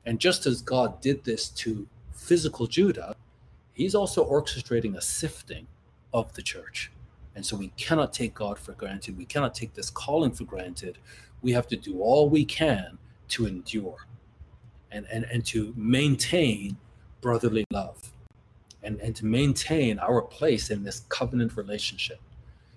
[0.05, 3.17] And just as God did this to physical Judah,
[3.73, 5.67] he's also orchestrating a sifting
[6.13, 6.89] of the church.
[7.35, 9.17] And so we cannot take God for granted.
[9.17, 10.99] We cannot take this calling for granted.
[11.41, 12.97] We have to do all we can
[13.27, 14.07] to endure
[14.93, 16.77] and, and, and to maintain
[17.21, 18.11] brotherly love
[18.83, 22.19] and, and to maintain our place in this covenant relationship.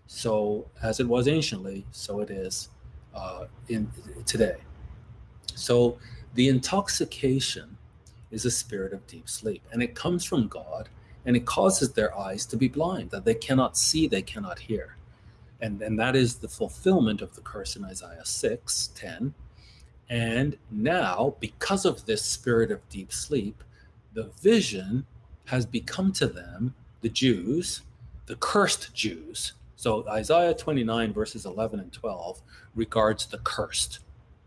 [0.07, 2.69] So, as it was anciently, so it is
[3.15, 3.91] uh, in
[4.25, 4.57] today.
[5.55, 5.99] So,
[6.35, 7.77] the intoxication
[8.31, 10.89] is a spirit of deep sleep, and it comes from God
[11.27, 14.97] and it causes their eyes to be blind, that they cannot see, they cannot hear.
[15.61, 19.35] And, and that is the fulfillment of the curse in Isaiah 6 10.
[20.09, 23.63] And now, because of this spirit of deep sleep,
[24.15, 25.07] the vision
[25.47, 27.83] has become to them, the Jews,
[28.27, 29.53] the cursed Jews.
[29.77, 32.41] So Isaiah 29, verses 11 and 12,
[32.75, 34.01] regards the cursed.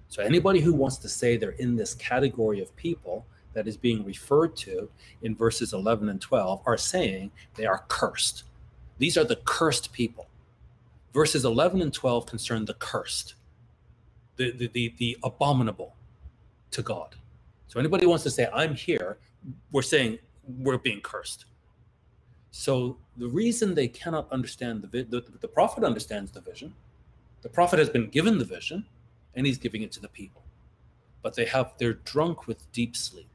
[0.08, 4.06] So anybody who wants to say they're in this category of people, that is being
[4.06, 4.90] referred to
[5.22, 8.44] in verses 11 and 12 are saying they are cursed.
[8.98, 10.28] These are the cursed people.
[11.14, 13.34] Verses 11 and 12 concern the cursed,
[14.40, 15.96] the, the, the, the abominable
[16.72, 17.16] to God.
[17.68, 19.18] So anybody wants to say, I'm here,
[19.72, 21.46] we're saying we're being cursed.
[22.52, 26.74] So the reason they cannot understand the, the, the prophet understands the vision.
[27.42, 28.86] The prophet has been given the vision
[29.36, 30.42] and he's giving it to the people.
[31.22, 33.28] But they have, they're drunk with deep sleep.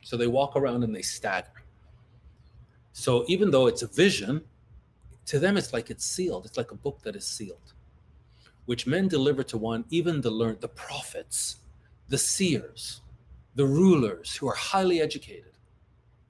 [0.00, 1.62] So they walk around and they stagger.
[2.94, 4.42] So even though it's a vision,
[5.26, 6.46] to them it's like it's sealed.
[6.46, 7.71] It's like a book that is sealed,
[8.66, 11.56] which men deliver to one, even the learned, the prophets,
[12.08, 13.00] the seers,
[13.54, 15.52] the rulers who are highly educated.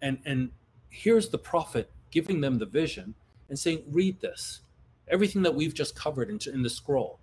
[0.00, 0.50] And, and
[0.88, 3.14] here's the prophet giving them the vision
[3.48, 4.60] and saying, read this.
[5.08, 7.18] Everything that we've just covered in, in the scroll,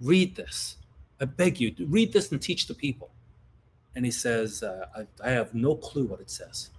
[0.00, 0.76] read this.
[1.20, 3.10] I beg you, read this and teach the people
[3.94, 6.70] and he says, uh, I, I, have no clue what it says.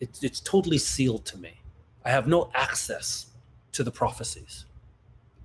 [0.00, 1.60] It, it's totally sealed to me.
[2.04, 3.26] I have no access
[3.72, 4.64] to the prophecies.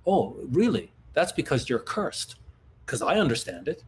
[0.06, 0.90] Oh, really?
[1.16, 2.36] That's because you're cursed.
[2.84, 3.82] Because I understand it.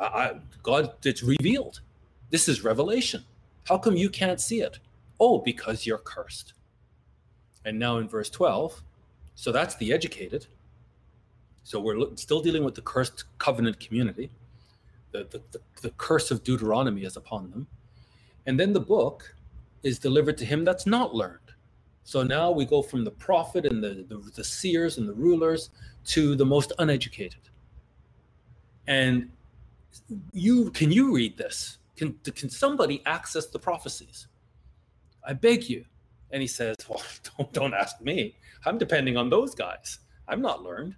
[0.00, 1.82] I, I, God, it's revealed.
[2.30, 3.22] This is revelation.
[3.68, 4.80] How come you can't see it?
[5.20, 6.54] Oh, because you're cursed.
[7.64, 8.82] And now in verse 12,
[9.36, 10.46] so that's the educated.
[11.62, 14.30] So we're still dealing with the cursed covenant community
[15.14, 17.66] the, the, the, the curse of Deuteronomy is upon them.
[18.46, 19.34] And then the book
[19.82, 21.43] is delivered to him that's not learned.
[22.04, 25.70] So now we go from the prophet and the, the, the, seers and the rulers
[26.06, 27.40] to the most uneducated.
[28.86, 29.30] And
[30.32, 31.78] you can you read this?
[31.96, 34.26] Can, can somebody access the prophecies?
[35.26, 35.86] I beg you.
[36.30, 37.02] And he says, Well,
[37.38, 38.36] don't, don't ask me.
[38.66, 40.00] I'm depending on those guys.
[40.28, 40.94] I'm not learned.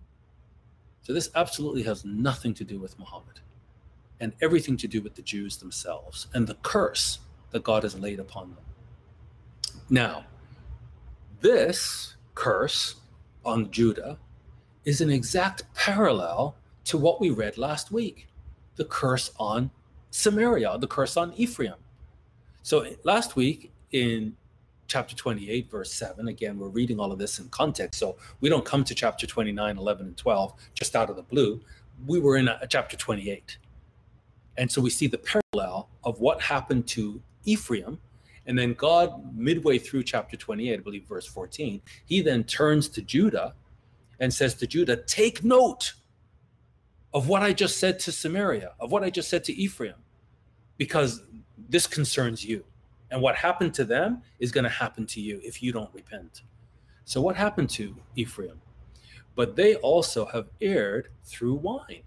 [1.02, 3.40] So this absolutely has nothing to do with Muhammad
[4.18, 8.18] and everything to do with the Jews themselves and the curse that God has laid
[8.18, 8.64] upon them.
[9.88, 10.24] Now,
[11.40, 12.96] this curse
[13.44, 14.18] on Judah
[14.84, 18.28] is an exact parallel to what we read last week
[18.76, 19.70] the curse on
[20.10, 21.74] Samaria, the curse on Ephraim.
[22.62, 24.36] So last week in
[24.86, 27.98] chapter 28, verse 7, again, we're reading all of this in context.
[27.98, 31.60] So we don't come to chapter 29, 11, and 12 just out of the blue.
[32.06, 33.58] We were in a, a chapter 28.
[34.58, 37.98] And so we see the parallel of what happened to Ephraim.
[38.46, 43.02] And then God, midway through chapter 28, I believe verse 14, he then turns to
[43.02, 43.54] Judah
[44.20, 45.94] and says to Judah, Take note
[47.14, 49.96] of what I just said to Samaria, of what I just said to Ephraim,
[50.76, 51.22] because
[51.68, 52.64] this concerns you.
[53.10, 56.42] And what happened to them is going to happen to you if you don't repent.
[57.04, 58.60] So, what happened to Ephraim?
[59.34, 62.02] But they also have erred through wine.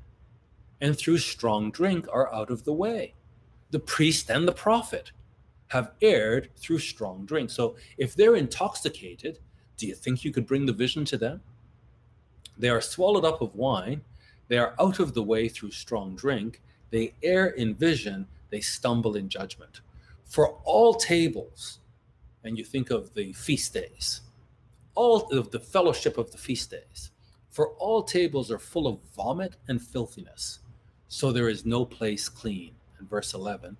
[0.81, 3.13] and through strong drink are out of the way.
[3.71, 5.11] The priest and the prophet
[5.69, 7.49] have erred through strong drink.
[7.49, 9.39] So if they're intoxicated,
[9.77, 11.41] do you think you could bring the vision to them?
[12.57, 14.01] They are swallowed up of wine.
[14.49, 16.61] They are out of the way through strong drink.
[16.89, 18.27] They err in vision.
[18.49, 19.81] They stumble in judgment.
[20.25, 21.79] For all tables,
[22.43, 24.21] and you think of the feast days,
[24.95, 27.11] all of the fellowship of the feast days,
[27.51, 30.59] for all tables are full of vomit and filthiness,
[31.07, 32.71] so there is no place clean.
[32.97, 33.77] And verse 11,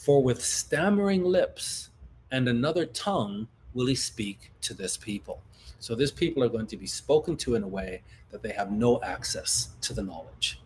[0.00, 1.90] for with stammering lips
[2.30, 5.42] and another tongue will he speak to this people.
[5.78, 8.72] So this people are going to be spoken to in a way that they have
[8.72, 10.58] no access to the knowledge.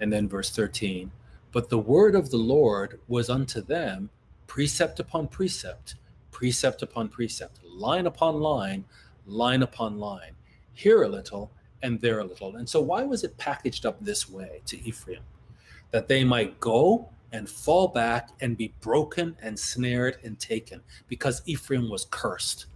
[0.00, 1.10] And then verse 13,
[1.52, 4.08] but the word of the Lord was unto them
[4.46, 5.96] precept upon precept,
[6.30, 8.86] precept upon precept, line upon line,
[9.26, 10.32] line upon line,
[10.72, 11.50] here a little
[11.82, 12.56] and there a little.
[12.56, 15.22] And so, why was it packaged up this way to Ephraim?
[15.90, 21.42] That they might go and fall back and be broken and snared and taken because
[21.46, 22.66] Ephraim was cursed.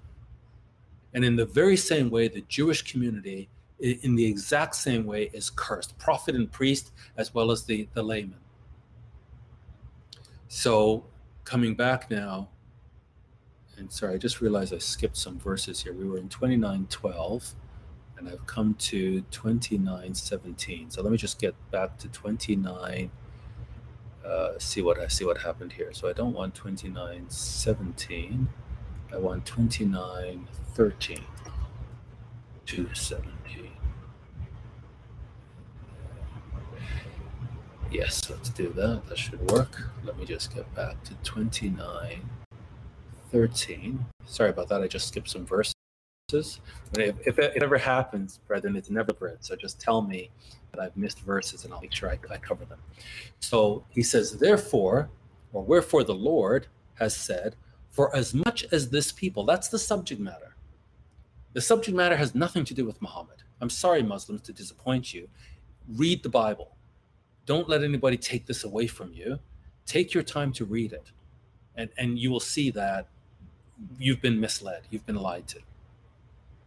[1.15, 3.49] And in the very same way, the Jewish community,
[3.79, 8.03] in the exact same way, is cursed prophet and priest, as well as the, the
[8.03, 8.39] layman.
[10.49, 11.05] So,
[11.45, 12.49] coming back now,
[13.79, 15.93] and sorry, I just realized I skipped some verses here.
[15.93, 17.55] We were in 2912
[18.19, 20.91] and I've come to 2917.
[20.91, 23.11] So let me just get back to 29
[24.25, 25.93] uh, see what I see what happened here.
[25.93, 28.49] So I don't want 2917.
[29.13, 31.25] I want 2913
[32.67, 33.73] to 17.
[37.91, 39.03] Yes, let's do that.
[39.07, 39.91] That should work.
[40.03, 44.07] Let me just get back to 2913.
[44.25, 44.81] Sorry about that.
[44.81, 45.72] I just skipped some verses.
[46.33, 49.39] If, if it ever happens, brethren, it's never bread.
[49.41, 50.31] So just tell me
[50.73, 52.79] that I've missed verses and I'll make sure I, I cover them.
[53.41, 55.11] So he says, Therefore,
[55.53, 57.57] or wherefore the Lord has said,
[57.91, 60.57] For as much as this people, that's the subject matter.
[61.53, 63.43] The subject matter has nothing to do with Muhammad.
[63.61, 65.29] I'm sorry, Muslims, to disappoint you.
[65.89, 66.77] Read the Bible.
[67.45, 69.39] Don't let anybody take this away from you.
[69.85, 71.11] Take your time to read it.
[71.77, 73.09] And, and you will see that
[73.99, 75.61] you've been misled, you've been lied to.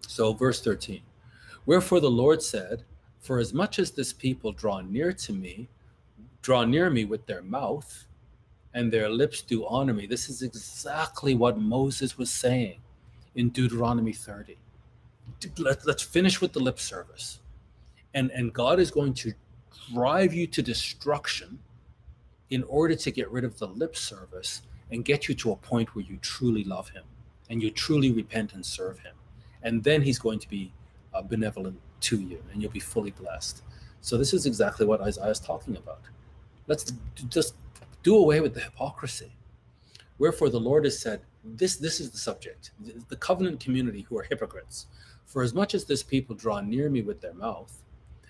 [0.07, 1.01] So, verse 13
[1.65, 2.83] Wherefore the Lord said,
[3.19, 5.67] For as much as this people draw near to me,
[6.41, 8.05] draw near me with their mouth,
[8.73, 10.05] and their lips do honor me.
[10.05, 12.79] This is exactly what Moses was saying
[13.35, 14.57] in Deuteronomy 30.
[15.57, 17.39] Let, let's finish with the lip service.
[18.13, 19.33] And, and God is going to
[19.93, 21.59] drive you to destruction
[22.49, 25.95] in order to get rid of the lip service and get you to a point
[25.95, 27.03] where you truly love Him
[27.49, 29.14] and you truly repent and serve Him
[29.65, 30.71] and then he's going to be
[31.13, 33.63] uh, benevolent to you and you'll be fully blessed.
[33.99, 36.01] So this is exactly what isaiah is talking about.
[36.67, 36.93] Let's
[37.29, 37.55] just
[38.03, 39.35] do away with the hypocrisy.
[40.19, 42.71] Wherefore the lord has said this this is the subject
[43.09, 44.85] the covenant community who are hypocrites.
[45.25, 47.81] For as much as this people draw near me with their mouth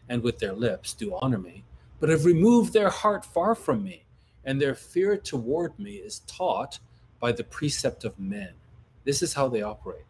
[0.10, 1.64] and with their lips do honor me
[2.00, 4.06] but have removed their heart far from me
[4.46, 6.80] and their fear toward me is taught
[7.20, 8.54] by the precept of men.
[9.04, 10.06] This is how they operate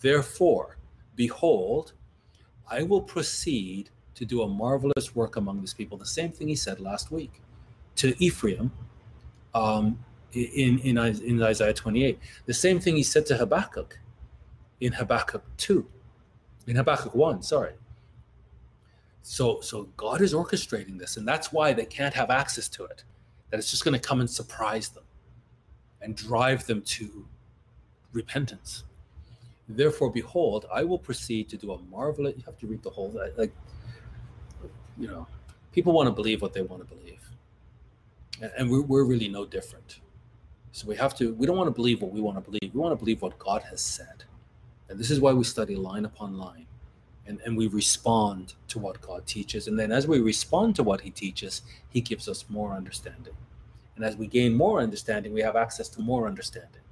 [0.00, 0.78] Therefore,
[1.14, 1.92] behold,
[2.70, 5.98] I will proceed to do a marvelous work among this people.
[5.98, 7.40] The same thing he said last week
[7.96, 8.70] to Ephraim
[9.54, 9.98] um,
[10.32, 12.18] in, in, in Isaiah 28.
[12.46, 13.98] The same thing he said to Habakkuk
[14.80, 15.86] in Habakkuk 2,
[16.66, 17.72] in Habakkuk 1, sorry.
[19.22, 23.04] So, so God is orchestrating this, and that's why they can't have access to it.
[23.50, 25.04] That it's just going to come and surprise them
[26.02, 27.26] and drive them to
[28.12, 28.84] repentance.
[29.68, 32.34] Therefore, behold, I will proceed to do a marvelous.
[32.36, 33.18] You have to read the whole.
[33.36, 33.52] Like,
[34.98, 35.26] you know,
[35.72, 37.30] people want to believe what they want to believe,
[38.56, 40.00] and, we're, we're really no different.
[40.72, 41.32] So we have to.
[41.34, 42.74] We don't want to believe what we want to believe.
[42.74, 44.24] We want to believe what God has said,
[44.88, 46.66] and this is why we study line upon line,
[47.26, 51.00] and and we respond to what God teaches, and then as we respond to what
[51.00, 53.34] He teaches, He gives us more understanding,
[53.96, 56.82] and as we gain more understanding, we have access to more understanding.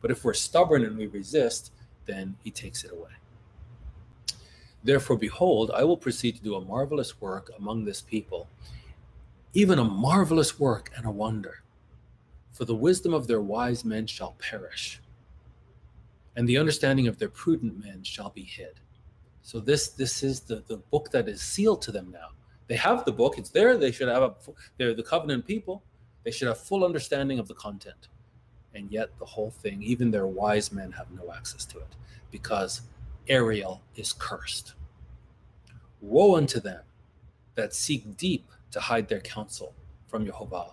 [0.00, 1.72] But if we're stubborn and we resist,
[2.08, 3.12] then he takes it away.
[4.82, 8.48] Therefore, behold, I will proceed to do a marvelous work among this people,
[9.52, 11.62] even a marvelous work and a wonder.
[12.52, 15.00] For the wisdom of their wise men shall perish,
[16.34, 18.80] and the understanding of their prudent men shall be hid.
[19.42, 22.28] So this this is the, the book that is sealed to them now.
[22.66, 23.76] They have the book; it's there.
[23.76, 24.34] They should have a.
[24.76, 25.82] They're the covenant people.
[26.24, 28.08] They should have full understanding of the content
[28.78, 31.96] and yet the whole thing, even their wise men have no access to it
[32.30, 32.82] because
[33.28, 34.74] Ariel is cursed.
[36.00, 36.82] Woe unto them
[37.56, 39.74] that seek deep to hide their counsel
[40.06, 40.70] from Jehovah,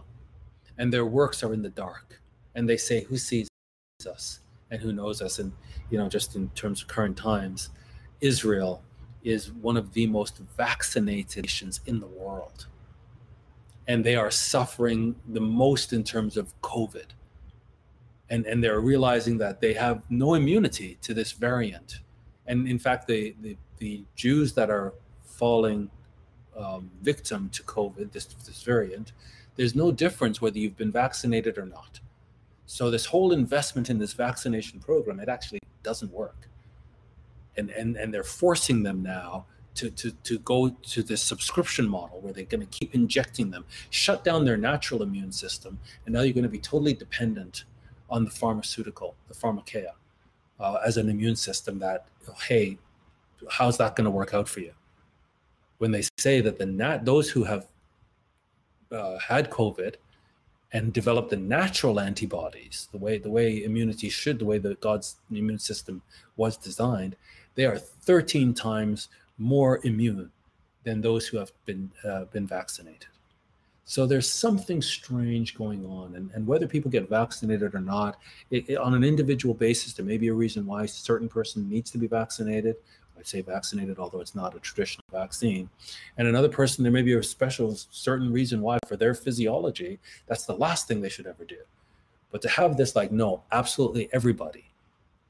[0.78, 2.22] and their works are in the dark.
[2.53, 3.47] And they say, Who sees
[4.08, 4.39] us
[4.70, 5.39] and who knows us?
[5.39, 5.51] And,
[5.89, 7.70] you know, just in terms of current times,
[8.22, 8.84] Israel
[9.24, 12.68] is one of the most vaccinated nations in the world.
[13.88, 17.08] And they are suffering the most in terms of COVID.
[18.30, 22.00] And, and they're realizing that they have no immunity to this variant.
[22.48, 25.90] And in fact, the, the, the Jews that are falling
[26.58, 29.12] um, victim to COVID, this, this variant,
[29.56, 32.00] there's no difference whether you've been vaccinated or not.
[32.66, 36.50] So this whole investment in this vaccination program, it actually doesn't work.
[37.58, 39.46] And, and, and they're forcing them now
[39.76, 43.66] to, to, to go to this subscription model where they're going to keep injecting them,
[43.90, 47.66] shut down their natural immune system, and now you're going to be totally dependent
[48.10, 49.91] on the pharmaceutical, the pharmakeia,
[50.60, 52.08] uh, as an immune system that,
[52.47, 52.78] hey,
[53.49, 54.72] how's that going to work out for you?
[55.78, 57.68] when they say that the nat- those who have
[58.91, 59.95] uh, had COVID
[60.74, 65.18] and developed the natural antibodies, the way the way immunity should, the way that God's
[65.32, 66.01] immune system
[66.38, 67.16] was designed,
[67.56, 70.32] they are 13 times more immune
[70.84, 73.08] than those who have been uh, been vaccinated.
[73.88, 78.18] So there's something strange going on, and, and whether people get vaccinated or not,
[78.50, 81.70] it, it, on an individual basis, there may be a reason why a certain person
[81.70, 82.78] needs to be vaccinated,
[83.18, 85.70] I'd say vaccinated, although it's not a traditional vaccine.
[86.18, 90.46] And another person, there may be a special certain reason why for their physiology, that's
[90.46, 91.60] the last thing they should ever do.
[92.32, 94.66] But to have this, like, no, absolutely everybody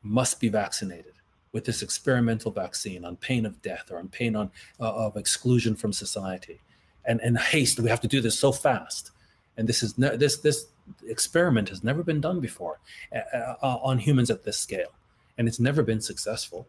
[0.02, 1.14] must be vaccinated
[1.52, 4.50] with this experimental vaccine on pain of death or on pain on,
[4.80, 6.62] uh, of exclusion from society.
[7.08, 9.12] And, and haste, we have to do this so fast.
[9.58, 10.68] And this is ne- this this
[11.08, 12.80] experiment has never been done before
[13.14, 14.94] uh, uh, on humans at this scale,
[15.38, 16.68] and it's never been successful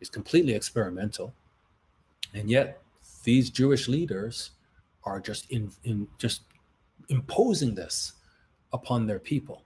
[0.00, 1.34] It's completely experimental.
[2.34, 2.80] And yet
[3.24, 4.52] these Jewish leaders
[5.04, 6.42] are just in, in just
[7.08, 8.14] imposing this
[8.72, 9.62] upon their people.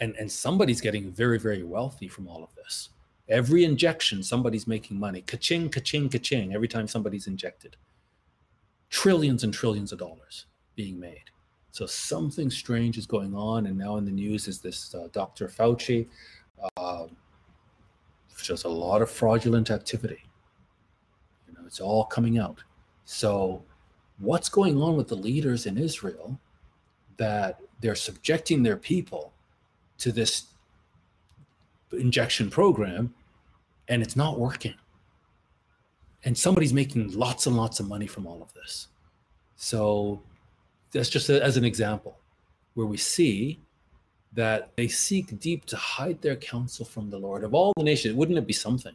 [0.00, 2.90] And, and somebody's getting very, very wealthy from all of this.
[3.28, 5.22] Every injection, somebody's making money.
[5.22, 7.76] Ka-ching, ka-ching, ka-ching, every time somebody's injected.
[8.90, 11.24] Trillions and trillions of dollars being made.
[11.72, 13.66] So something strange is going on.
[13.66, 15.48] And now in the news is this uh, Dr.
[15.48, 16.06] Fauci,
[16.76, 17.06] uh,
[18.42, 20.22] just a lot of fraudulent activity.
[21.46, 22.62] You know, it's all coming out.
[23.04, 23.62] So,
[24.18, 26.38] what's going on with the leaders in Israel
[27.18, 29.32] that they're subjecting their people
[29.98, 30.44] to this
[31.92, 33.14] injection program
[33.88, 34.74] and it's not working?
[36.26, 38.88] And somebody's making lots and lots of money from all of this.
[39.56, 40.20] So,
[40.92, 42.18] that's just a, as an example
[42.74, 43.58] where we see
[44.32, 47.42] that they seek deep to hide their counsel from the Lord.
[47.42, 48.94] Of all the nations, wouldn't it be something?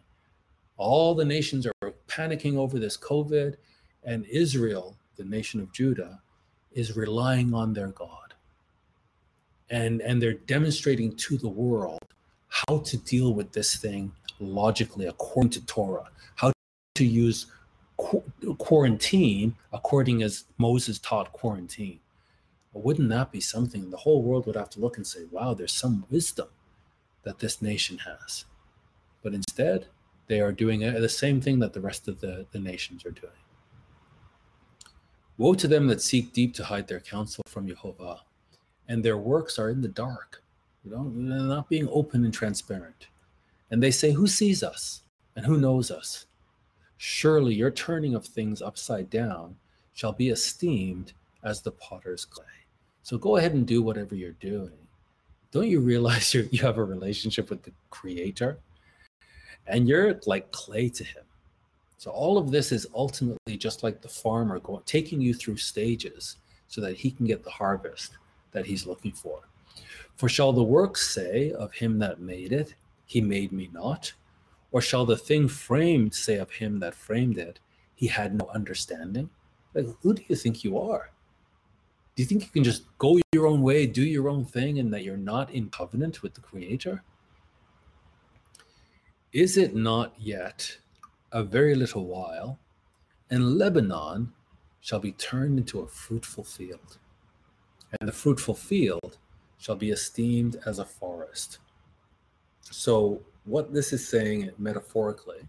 [0.77, 3.55] All the nations are panicking over this COVID,
[4.03, 6.21] and Israel, the nation of Judah,
[6.71, 8.34] is relying on their God.
[9.69, 11.99] And, and they're demonstrating to the world
[12.49, 16.51] how to deal with this thing logically according to Torah, how
[16.95, 17.47] to use
[17.97, 18.23] qu-
[18.57, 21.99] quarantine according as Moses taught quarantine
[22.73, 25.53] but wouldn't that be something the whole world would have to look and say, wow,
[25.53, 26.47] there's some wisdom
[27.23, 28.45] that this nation has?
[29.21, 29.87] But instead,
[30.27, 33.33] they are doing the same thing that the rest of the, the nations are doing.
[35.37, 38.21] Woe to them that seek deep to hide their counsel from Jehovah,
[38.87, 40.41] and their works are in the dark.
[40.83, 43.07] You know, they're not being open and transparent.
[43.69, 45.01] And they say, Who sees us
[45.35, 46.25] and who knows us?
[47.04, 49.56] Surely your turning of things upside down
[49.95, 52.45] shall be esteemed as the potter's clay.
[53.02, 54.78] So go ahead and do whatever you're doing.
[55.49, 58.60] Don't you realize you you have a relationship with the creator?
[59.66, 61.24] And you're like clay to him.
[61.97, 66.38] So all of this is ultimately just like the farmer going taking you through stages
[66.68, 68.20] so that he can get the harvest
[68.52, 69.39] that he's looking for.
[70.18, 72.76] For shall the works say of him that made it,
[73.08, 74.14] he made me not?
[74.72, 77.59] Or shall the thing framed say of him that framed it,
[77.93, 79.30] he had no understanding?
[79.74, 81.11] Like, who do you think you are?
[82.15, 84.93] do you think you can just go your own way, do your own thing, and
[84.93, 87.03] that you're not in covenant with the Creator?
[89.32, 90.78] Is it not yet
[91.32, 92.59] a very little while,
[93.30, 94.34] and Lebanon
[94.82, 96.97] shall be turned into a fruitful field,
[97.99, 99.17] and the fruitful field
[99.57, 101.59] shall be esteemed as a forest?
[102.59, 105.47] So, what this is saying metaphorically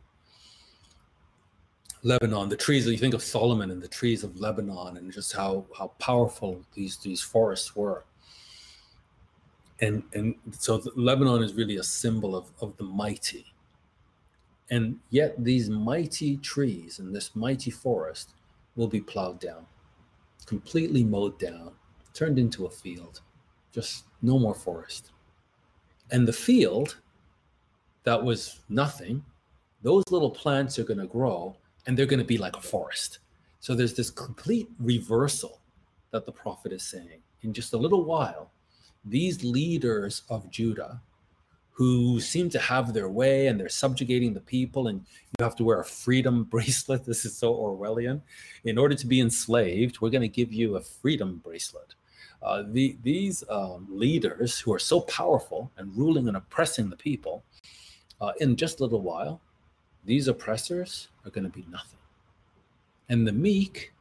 [2.05, 2.87] Lebanon, the trees.
[2.87, 6.97] You think of Solomon and the trees of Lebanon, and just how how powerful these
[6.97, 8.05] these forests were.
[9.81, 13.47] And and so Lebanon is really a symbol of of the mighty.
[14.71, 18.31] And yet these mighty trees and this mighty forest
[18.75, 19.67] will be plowed down.
[20.47, 21.73] completely mowed down,
[22.15, 23.21] turned into a field,
[23.73, 25.13] just no more forest.
[26.11, 26.99] And the field
[28.05, 29.25] that was nothing,
[29.83, 33.19] those little plants are going to grow and they're going to be like a forest.
[33.61, 35.61] So there's this complete reversal
[36.11, 37.23] that the prophet is saying.
[37.43, 38.51] In just a little while,
[39.05, 41.01] these leaders of Judah
[41.73, 45.65] who seem to have their way and they're subjugating the people and you have to
[45.65, 48.21] wear a freedom bracelet this is so orwellian
[48.65, 51.95] in order to be enslaved we're going to give you a freedom bracelet
[52.43, 57.43] uh, the, these um, leaders who are so powerful and ruling and oppressing the people
[58.23, 59.41] uh, in just a little while
[60.05, 61.99] these oppressors are going to be nothing
[63.11, 63.93] and the meek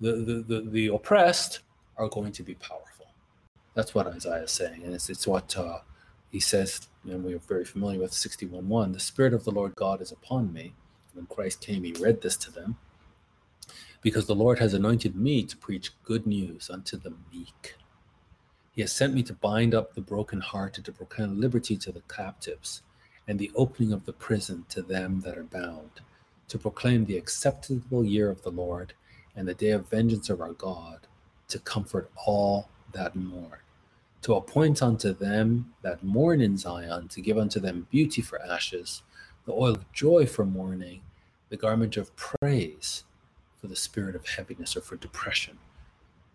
[0.00, 1.60] the, the, the, the oppressed
[1.96, 3.06] are going to be powerful
[3.74, 5.78] that's what isaiah is saying and it's, it's what uh,
[6.32, 10.00] he says, and we are very familiar with 61.1, the Spirit of the Lord God
[10.00, 10.72] is upon me.
[11.12, 12.78] When Christ came, he read this to them.
[14.00, 17.76] Because the Lord has anointed me to preach good news unto the meek.
[18.74, 22.80] He has sent me to bind up the brokenhearted, to proclaim liberty to the captives,
[23.28, 26.00] and the opening of the prison to them that are bound,
[26.48, 28.94] to proclaim the acceptable year of the Lord,
[29.34, 31.06] and the day of vengeance of our God,
[31.48, 33.58] to comfort all that mourn
[34.22, 39.02] to appoint unto them that mourn in Zion, to give unto them beauty for ashes,
[39.44, 41.02] the oil of joy for mourning,
[41.48, 43.04] the garment of praise
[43.60, 45.58] for the spirit of heaviness or for depression,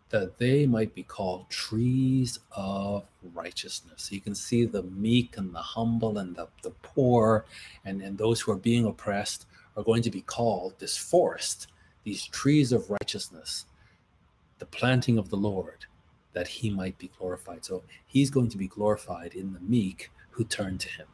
[0.10, 3.03] that they might be called trees of
[3.34, 4.12] righteousness.
[4.12, 7.45] You can see the meek and the humble and the, the poor
[7.84, 9.45] and, and those who are being oppressed
[9.76, 11.68] are going to be called this forest,
[12.03, 13.66] these trees of righteousness,
[14.60, 15.86] the planting of the Lord
[16.34, 17.66] that he might be glorified.
[17.66, 21.08] So he's going to be glorified in the meek who turn to him.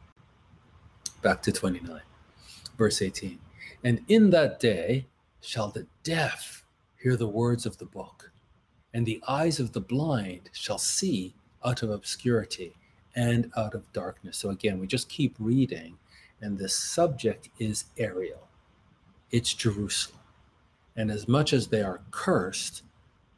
[1.22, 2.00] Back to 29,
[2.76, 3.38] verse 18.
[3.82, 5.06] And in that day
[5.40, 6.64] shall the deaf
[7.02, 8.30] hear the words of the book,
[8.94, 11.34] and the eyes of the blind shall see
[11.64, 12.74] out of obscurity
[13.14, 14.38] and out of darkness.
[14.38, 15.98] So again, we just keep reading,
[16.40, 18.48] and the subject is Ariel.
[19.30, 20.20] It's Jerusalem.
[20.96, 22.84] And as much as they are cursed,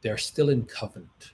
[0.01, 1.33] they're still in covenant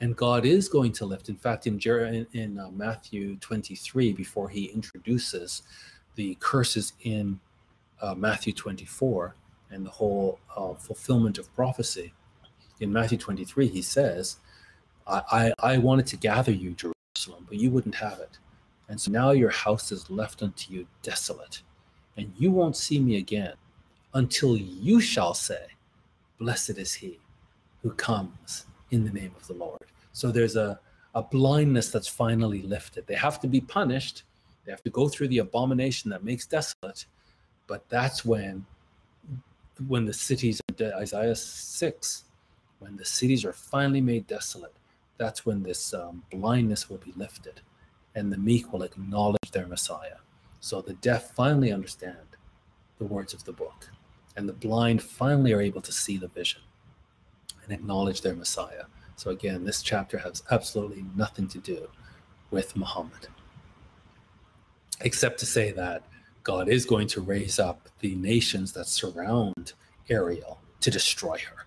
[0.00, 1.30] and God is going to lift.
[1.30, 5.62] In fact, in, Jer- in, in uh, Matthew 23, before he introduces
[6.16, 7.40] the curses in
[8.02, 9.34] uh, Matthew 24
[9.70, 12.12] and the whole uh, fulfillment of prophecy,
[12.80, 14.38] in Matthew 23, he says,
[15.06, 18.38] I, I, I wanted to gather you, Jerusalem, but you wouldn't have it.
[18.88, 21.62] And so now your house is left unto you desolate,
[22.16, 23.54] and you won't see me again
[24.12, 25.66] until you shall say,
[26.38, 27.18] Blessed is he
[27.82, 29.82] who comes in the name of the Lord.
[30.12, 30.78] So there's a,
[31.14, 33.06] a blindness that's finally lifted.
[33.06, 34.24] They have to be punished,
[34.64, 37.06] they have to go through the abomination that makes desolate.
[37.66, 38.66] But that's when
[39.88, 42.24] when the cities of Isaiah 6,
[42.78, 44.74] when the cities are finally made desolate,
[45.16, 47.60] that's when this um, blindness will be lifted
[48.14, 50.16] and the meek will acknowledge their Messiah.
[50.60, 52.16] So the deaf finally understand
[52.98, 53.90] the words of the book,
[54.36, 56.62] and the blind finally are able to see the vision
[57.64, 58.84] and acknowledge their Messiah.
[59.16, 61.88] So again, this chapter has absolutely nothing to do
[62.50, 63.28] with Muhammad,
[65.00, 66.04] except to say that
[66.44, 69.72] God is going to raise up the nations that surround
[70.08, 71.63] Ariel to destroy her.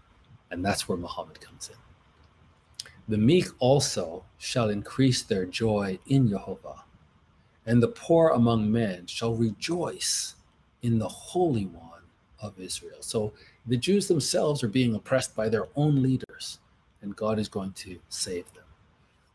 [0.51, 2.91] And that's where Muhammad comes in.
[3.07, 6.83] The meek also shall increase their joy in Jehovah,
[7.65, 10.35] and the poor among men shall rejoice
[10.81, 12.01] in the Holy One
[12.41, 13.01] of Israel.
[13.01, 13.33] So
[13.65, 16.59] the Jews themselves are being oppressed by their own leaders
[17.01, 18.63] and God is going to save them.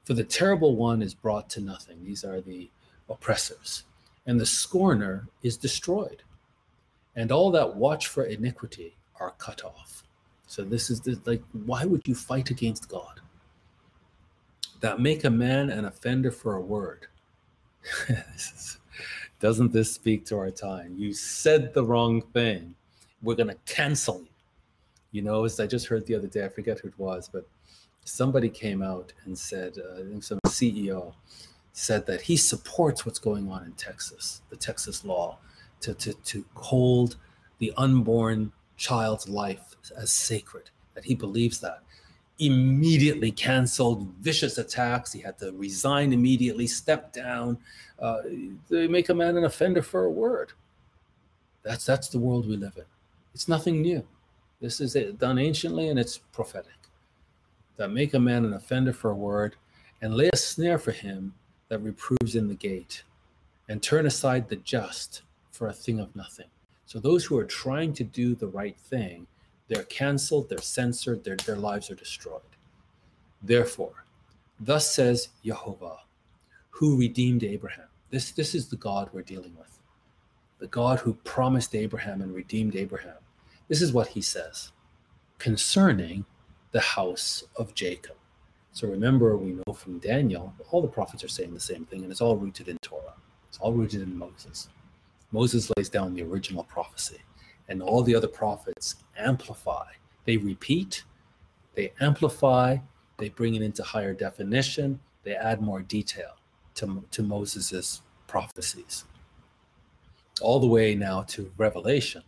[0.05, 2.05] For the terrible one is brought to nothing.
[2.05, 2.71] These are the
[3.09, 3.85] oppressors.
[4.27, 6.23] And the scorner is destroyed.
[7.15, 10.05] And all that watch for iniquity are cut off.
[10.53, 13.21] So this is the, like, why would you fight against God?
[14.81, 17.07] That make a man an offender for a word.
[19.41, 20.95] doesn't this speak to our time?
[20.99, 22.75] You said the wrong thing.
[23.23, 24.29] We're to cancel you.
[25.11, 27.49] You know, as I just heard the other day, I forget who it was, but
[28.05, 31.15] somebody came out and said, uh, I think some CEO
[31.73, 35.39] said that he supports what's going on in Texas, the Texas law,
[35.81, 37.17] to, to, to hold
[37.59, 41.83] the unborn child's life as sacred, that he believes that.
[42.39, 45.13] Immediately canceled, vicious attacks.
[45.13, 47.59] He had to resign immediately, step down.
[47.99, 48.23] Uh,
[48.69, 50.53] they make a man an offender for a word.
[51.63, 52.85] That's that's the world we live in.
[53.35, 54.05] It's nothing new.
[54.61, 56.73] This is it, done anciently and it's prophetic.
[57.77, 59.57] That make a man an offender for a word
[60.01, 61.35] and lay a snare for him
[61.69, 63.03] that reproves in the gate
[63.69, 66.49] and turn aside the just for a thing of nothing.
[66.87, 69.27] So those who are trying to do the right thing,
[69.73, 72.43] They're canceled, they're censored, their, their lives are destroyed.
[73.43, 74.05] Therefore,
[74.61, 76.01] thus says Jehovah,
[76.69, 77.87] who redeemed Abraham.
[78.11, 79.79] This, this is the God we're dealing with.
[80.59, 83.17] The God who promised Abraham and redeemed Abraham.
[83.69, 84.73] This is what he says
[85.39, 86.27] concerning
[86.73, 88.17] the house of Jacob.
[88.73, 92.13] So remember, we know from Daniel, all the prophets are saying the same thing, and
[92.13, 93.15] it's all rooted in Torah.
[93.49, 94.69] It's all rooted in Moses.
[95.31, 97.21] Moses lays down the original prophecy,
[97.69, 99.87] and all the other prophets amplify.
[100.25, 101.05] They repeat,
[101.75, 102.79] they amplify,
[103.19, 106.37] they bring it into higher definition, they add more detail
[106.75, 109.05] to, to Moses's prophecies.
[110.41, 112.23] All the way now to Revelation,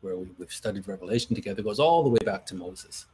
[0.00, 3.06] where we, we've studied Revelation together, goes all the way back to Moses.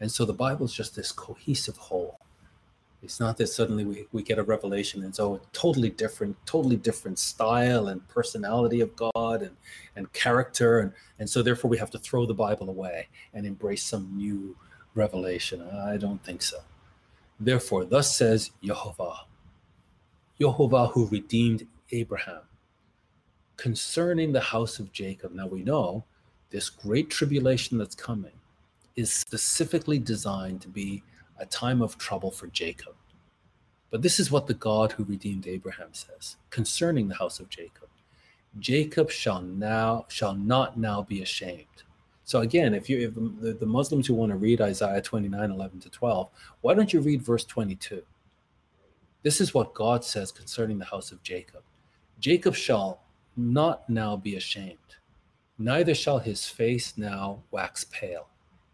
[0.00, 2.18] And so the Bible is just this cohesive whole.
[3.02, 6.36] It's not that suddenly we, we get a revelation and so oh, a totally different,
[6.44, 9.56] totally different style and personality of God and,
[9.96, 10.80] and character.
[10.80, 14.54] And, and so therefore we have to throw the Bible away and embrace some new
[14.94, 15.62] revelation.
[15.62, 16.58] I don't think so.
[17.38, 19.20] Therefore, thus says Jehovah,
[20.38, 22.42] Jehovah who redeemed Abraham
[23.56, 25.32] concerning the house of Jacob.
[25.32, 26.04] Now we know
[26.50, 28.32] this great tribulation that's coming
[28.96, 31.02] is specifically designed to be
[31.40, 32.94] a time of trouble for Jacob.
[33.90, 37.88] But this is what the God who redeemed Abraham says concerning the house of Jacob.
[38.58, 41.66] Jacob shall now shall not now be ashamed.
[42.24, 45.80] So again, if you if the, the Muslims who want to read Isaiah 29, 11
[45.80, 46.28] to 12,
[46.60, 48.02] why don't you read verse 22?
[49.22, 51.62] This is what God says concerning the house of Jacob.
[52.20, 53.00] Jacob shall
[53.36, 54.78] not now be ashamed,
[55.58, 58.28] neither shall his face now wax pale.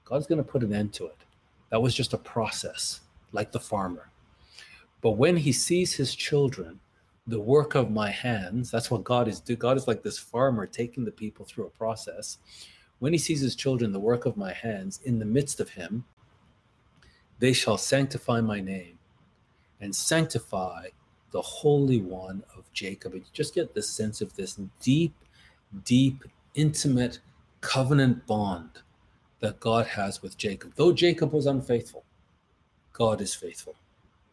[0.05, 1.26] God's going to put an end to it.
[1.71, 3.01] That was just a process,
[3.33, 4.11] like the farmer.
[5.03, 6.81] But when he sees his children,
[7.27, 9.59] the work of my hands, that's what God is doing.
[9.59, 12.39] God is like this farmer taking the people through a process.
[13.01, 16.05] When he sees his children, the work of my hands, in the midst of him,
[17.39, 18.99] they shall sanctify my name
[19.81, 20.89] and sanctify
[21.33, 23.13] the Holy One of Jacob.
[23.13, 25.15] And you just get this sense of this deep,
[25.85, 27.19] deep, intimate
[27.61, 28.71] covenant bond
[29.41, 30.73] that God has with Jacob.
[30.77, 32.05] Though Jacob was unfaithful,
[32.93, 33.75] God is faithful.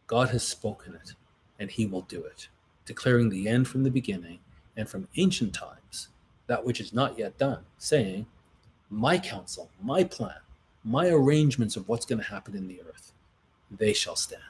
[0.06, 1.14] God has spoken it,
[1.58, 2.48] and he will do it,
[2.84, 4.38] declaring the end from the beginning
[4.76, 6.08] and from ancient times,
[6.46, 8.26] that which is not yet done, saying,
[8.90, 10.36] My counsel, my plan,
[10.84, 13.12] my arrangements of what's going to happen in the earth,
[13.70, 14.42] they shall stand.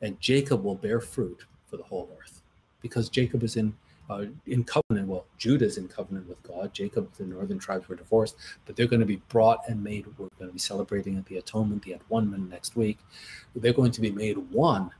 [0.00, 2.42] And Jacob will bear fruit for the whole earth,
[2.80, 3.74] because Jacob is in
[4.12, 5.08] uh, in covenant.
[5.08, 6.72] Well, Judah is in covenant with God.
[6.72, 8.36] Jacob, the northern tribes were divorced,
[8.66, 10.06] but they're going to be brought and made.
[10.18, 12.98] We're going to be celebrating at the atonement, the at one next week.
[13.54, 14.90] They're going to be made one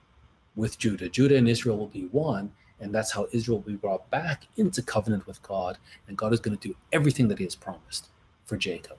[0.57, 1.09] with Judah.
[1.09, 4.83] Judah and Israel will be one, and that's how Israel will be brought back into
[4.83, 5.79] covenant with God.
[6.09, 8.09] And God is going to do everything that He has promised
[8.45, 8.97] for Jacob.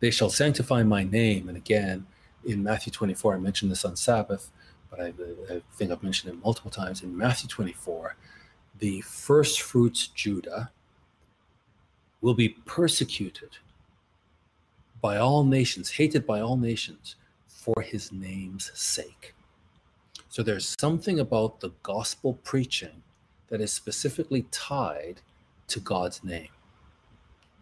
[0.00, 1.48] They shall sanctify my name.
[1.48, 2.06] And again,
[2.44, 4.50] in Matthew 24, I mentioned this on Sabbath,
[4.90, 5.12] but I,
[5.50, 7.02] I think I've mentioned it multiple times.
[7.02, 8.16] In Matthew 24,
[8.78, 10.70] the first fruits Judah
[12.20, 13.50] will be persecuted
[15.00, 17.16] by all nations, hated by all nations
[17.46, 19.34] for his name's sake.
[20.28, 23.02] So there's something about the gospel preaching
[23.48, 25.20] that is specifically tied
[25.68, 26.48] to God's name.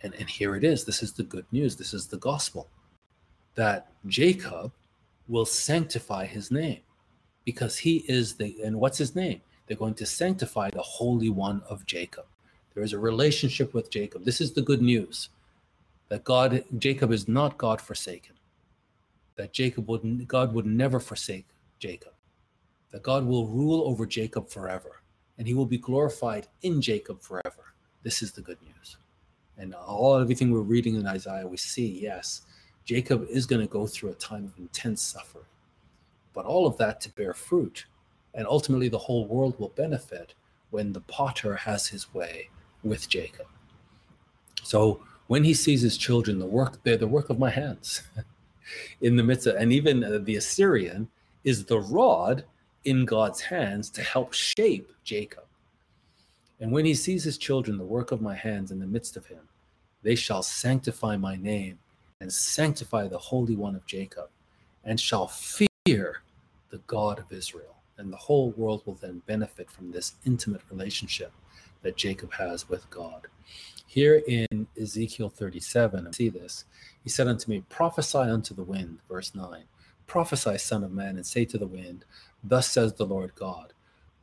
[0.02, 0.84] And, and here it is.
[0.84, 1.76] This is the good news.
[1.76, 2.68] This is the gospel
[3.54, 4.72] that Jacob
[5.28, 6.80] will sanctify his name
[7.44, 9.40] because he is the, and what's his name?
[9.66, 12.26] They're going to sanctify the Holy One of Jacob.
[12.74, 14.24] There is a relationship with Jacob.
[14.24, 15.30] This is the good news
[16.08, 18.34] that God, Jacob is not God forsaken.
[19.36, 21.46] That Jacob would, God would never forsake
[21.78, 22.12] Jacob.
[22.90, 25.00] That God will rule over Jacob forever,
[25.38, 27.74] and He will be glorified in Jacob forever.
[28.02, 28.96] This is the good news.
[29.56, 32.42] And all everything we're reading in Isaiah, we see yes,
[32.84, 35.46] Jacob is going to go through a time of intense suffering,
[36.34, 37.86] but all of that to bear fruit
[38.34, 40.34] and ultimately, the whole world will benefit
[40.70, 42.48] when the potter has his way
[42.82, 43.46] with Jacob.
[44.64, 48.02] So when he sees his children, the work they're the work of my hands
[49.00, 51.08] in the midst of, and even uh, the Assyrian
[51.44, 52.44] is the rod
[52.84, 55.44] in God's hands to help shape Jacob.
[56.60, 59.26] And when he sees his children, the work of my hands in the midst of
[59.26, 59.48] him,
[60.02, 61.78] they shall sanctify my name
[62.20, 64.28] and sanctify the Holy One of Jacob,
[64.84, 66.22] and shall fear
[66.70, 71.32] the God of Israel and the whole world will then benefit from this intimate relationship
[71.82, 73.28] that Jacob has with God.
[73.86, 76.64] Here in Ezekiel 37, I see this.
[77.02, 79.64] He said unto me, Prophesy unto the wind, verse 9.
[80.06, 82.04] Prophesy, Son of Man, and say to the wind,
[82.44, 83.72] Thus says the Lord God,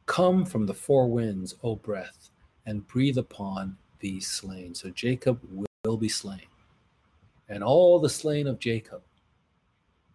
[0.08, 2.30] Come from the four winds, O breath,
[2.66, 4.76] and breathe upon these slain.
[4.76, 5.40] So Jacob
[5.86, 6.42] will be slain.
[7.50, 9.02] and all the slain of Jacob.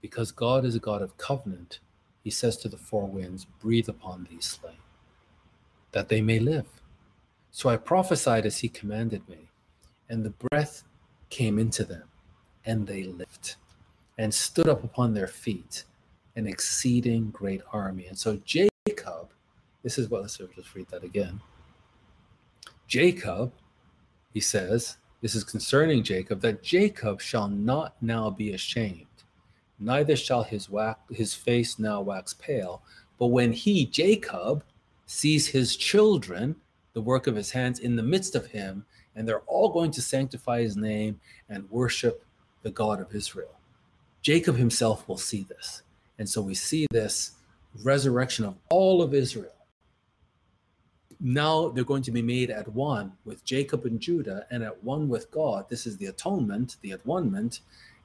[0.01, 1.81] Because God is a God of covenant,
[2.27, 4.83] he says to the four winds, Breathe upon these slain,
[5.93, 6.67] that they may live.
[7.53, 9.47] So I prophesied as he commanded me,
[10.09, 10.83] and the breath
[11.31, 12.03] came into them,
[12.65, 13.55] and they lived,
[14.19, 15.85] and stood up upon their feet,
[16.35, 18.07] an exceeding great army.
[18.07, 19.31] And so Jacob,
[19.85, 21.41] this is what, let's just read that again.
[22.89, 23.53] Jacob,
[24.35, 29.07] he says, this is concerning Jacob, that Jacob shall not now be ashamed,
[29.79, 32.83] neither shall his, wax, his face now wax pale.
[33.19, 34.63] But when he, Jacob,
[35.07, 36.57] sees his children,
[36.93, 40.03] the work of his hands, in the midst of him, and they're all going to
[40.03, 42.25] sanctify his name and worship
[42.63, 43.59] the God of Israel.
[44.23, 45.83] Jacob himself will see this.
[46.19, 47.33] And so we see this
[47.83, 49.53] resurrection of all of Israel
[51.21, 55.09] now they're going to be made at one with Jacob and Judah and at one
[55.09, 55.69] with God.
[55.69, 57.51] This is the atonement, the at one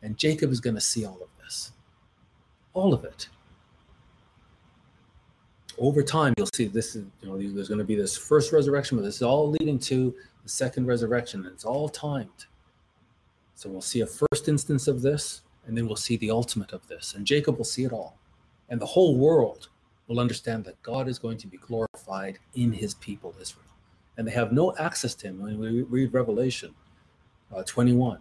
[0.01, 1.30] and Jacob is going to see all of
[2.73, 3.27] All of it.
[5.77, 8.97] Over time, you'll see this is, you know, there's going to be this first resurrection,
[8.97, 12.45] but this is all leading to the second resurrection, and it's all timed.
[13.55, 16.87] So we'll see a first instance of this, and then we'll see the ultimate of
[16.87, 17.13] this.
[17.15, 18.17] And Jacob will see it all.
[18.69, 19.69] And the whole world
[20.07, 23.65] will understand that God is going to be glorified in his people, Israel.
[24.17, 25.39] And they have no access to him.
[25.39, 26.73] When we read Revelation
[27.53, 28.19] uh, 21,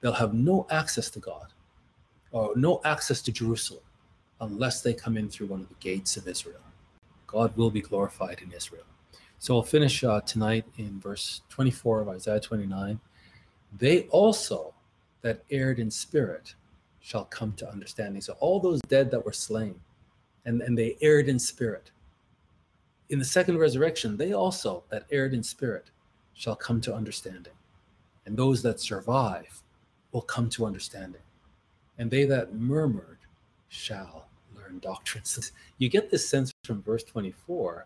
[0.00, 1.52] they'll have no access to God
[2.32, 3.82] or no access to Jerusalem
[4.40, 6.60] unless they come in through one of the gates of Israel.
[7.26, 8.84] God will be glorified in Israel.
[9.38, 13.00] So I'll finish uh, tonight in verse 24 of Isaiah 29.
[13.78, 14.74] They also
[15.22, 16.54] that erred in spirit
[17.00, 18.20] shall come to understanding.
[18.20, 19.80] So all those dead that were slain,
[20.44, 21.90] and, and they erred in spirit.
[23.08, 25.90] In the second resurrection, they also that erred in spirit
[26.34, 27.52] shall come to understanding.
[28.26, 29.62] And those that survive
[30.12, 31.22] will come to understanding.
[32.00, 33.18] And they that murmured
[33.68, 34.24] shall
[34.56, 35.52] learn doctrines.
[35.76, 37.84] You get this sense from verse 24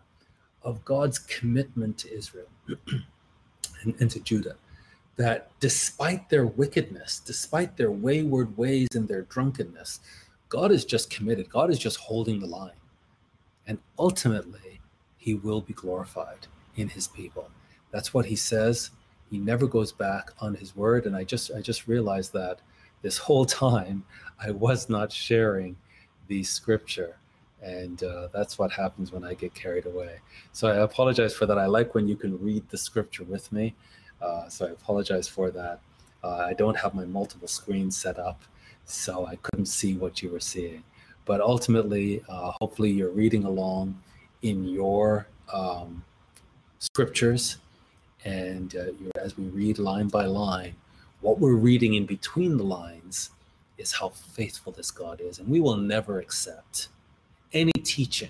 [0.63, 2.47] of God's commitment to Israel
[3.83, 4.55] and, and to Judah
[5.17, 9.99] that despite their wickedness, despite their wayward ways and their drunkenness,
[10.47, 11.49] God is just committed.
[11.49, 12.79] God is just holding the line.
[13.67, 14.79] And ultimately,
[15.17, 16.47] he will be glorified
[16.77, 17.49] in his people.
[17.91, 18.91] That's what he says.
[19.29, 21.05] He never goes back on his word.
[21.05, 22.61] And I just I just realized that
[23.05, 24.03] this whole time
[24.43, 25.77] I was not sharing
[26.27, 27.15] the scripture.
[27.61, 30.17] And uh, that's what happens when I get carried away.
[30.53, 31.59] So I apologize for that.
[31.59, 33.75] I like when you can read the scripture with me.
[34.19, 35.79] Uh, so I apologize for that.
[36.23, 38.41] Uh, I don't have my multiple screens set up
[38.85, 40.83] so I couldn't see what you were seeing.
[41.25, 43.99] But ultimately, uh, hopefully, you're reading along
[44.41, 46.03] in your um,
[46.79, 47.57] scriptures,
[48.23, 50.75] and uh, as we read line by line,
[51.25, 53.31] what we're reading in between the lines
[53.79, 56.89] is how faithful this God is, and we will never accept
[57.51, 58.29] any teaching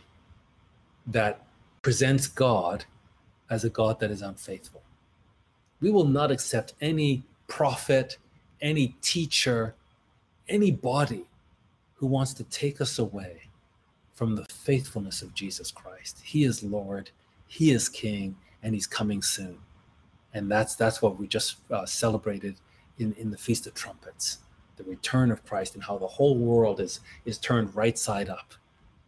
[1.06, 1.46] that
[1.82, 2.86] presents God
[3.50, 4.82] as a God that is unfaithful.
[5.82, 8.18] We will not accept any prophet,
[8.62, 9.76] any teacher
[10.48, 11.26] anybody
[11.96, 13.42] who wants to take us away
[14.14, 16.22] from the faithfulness of Jesus Christ.
[16.24, 17.10] He is Lord,
[17.48, 19.58] He is King, and He's coming soon.
[20.34, 22.56] And that's that's what we just uh, celebrated
[23.00, 24.40] in, in the Feast of Trumpets,
[24.78, 28.54] the return of Christ, and how the whole world is is turned right side up,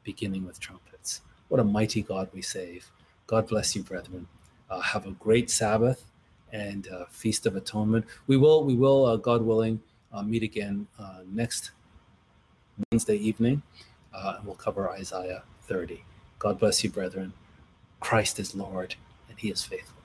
[0.04, 1.22] beginning with trumpets.
[1.50, 2.90] What a mighty God we save!
[3.28, 4.28] God bless you, brethren.
[4.70, 6.04] Uh, have a great Sabbath
[6.52, 8.06] and uh, Feast of Atonement.
[8.28, 9.82] We will, we will, uh, God willing,
[10.14, 11.72] uh, meet again uh, next
[12.92, 13.62] Wednesday evening,
[14.14, 16.04] uh, and we'll cover Isaiah 30.
[16.40, 17.34] God bless you, brethren.
[18.00, 18.96] Christ is Lord,
[19.30, 19.97] and He is faithful.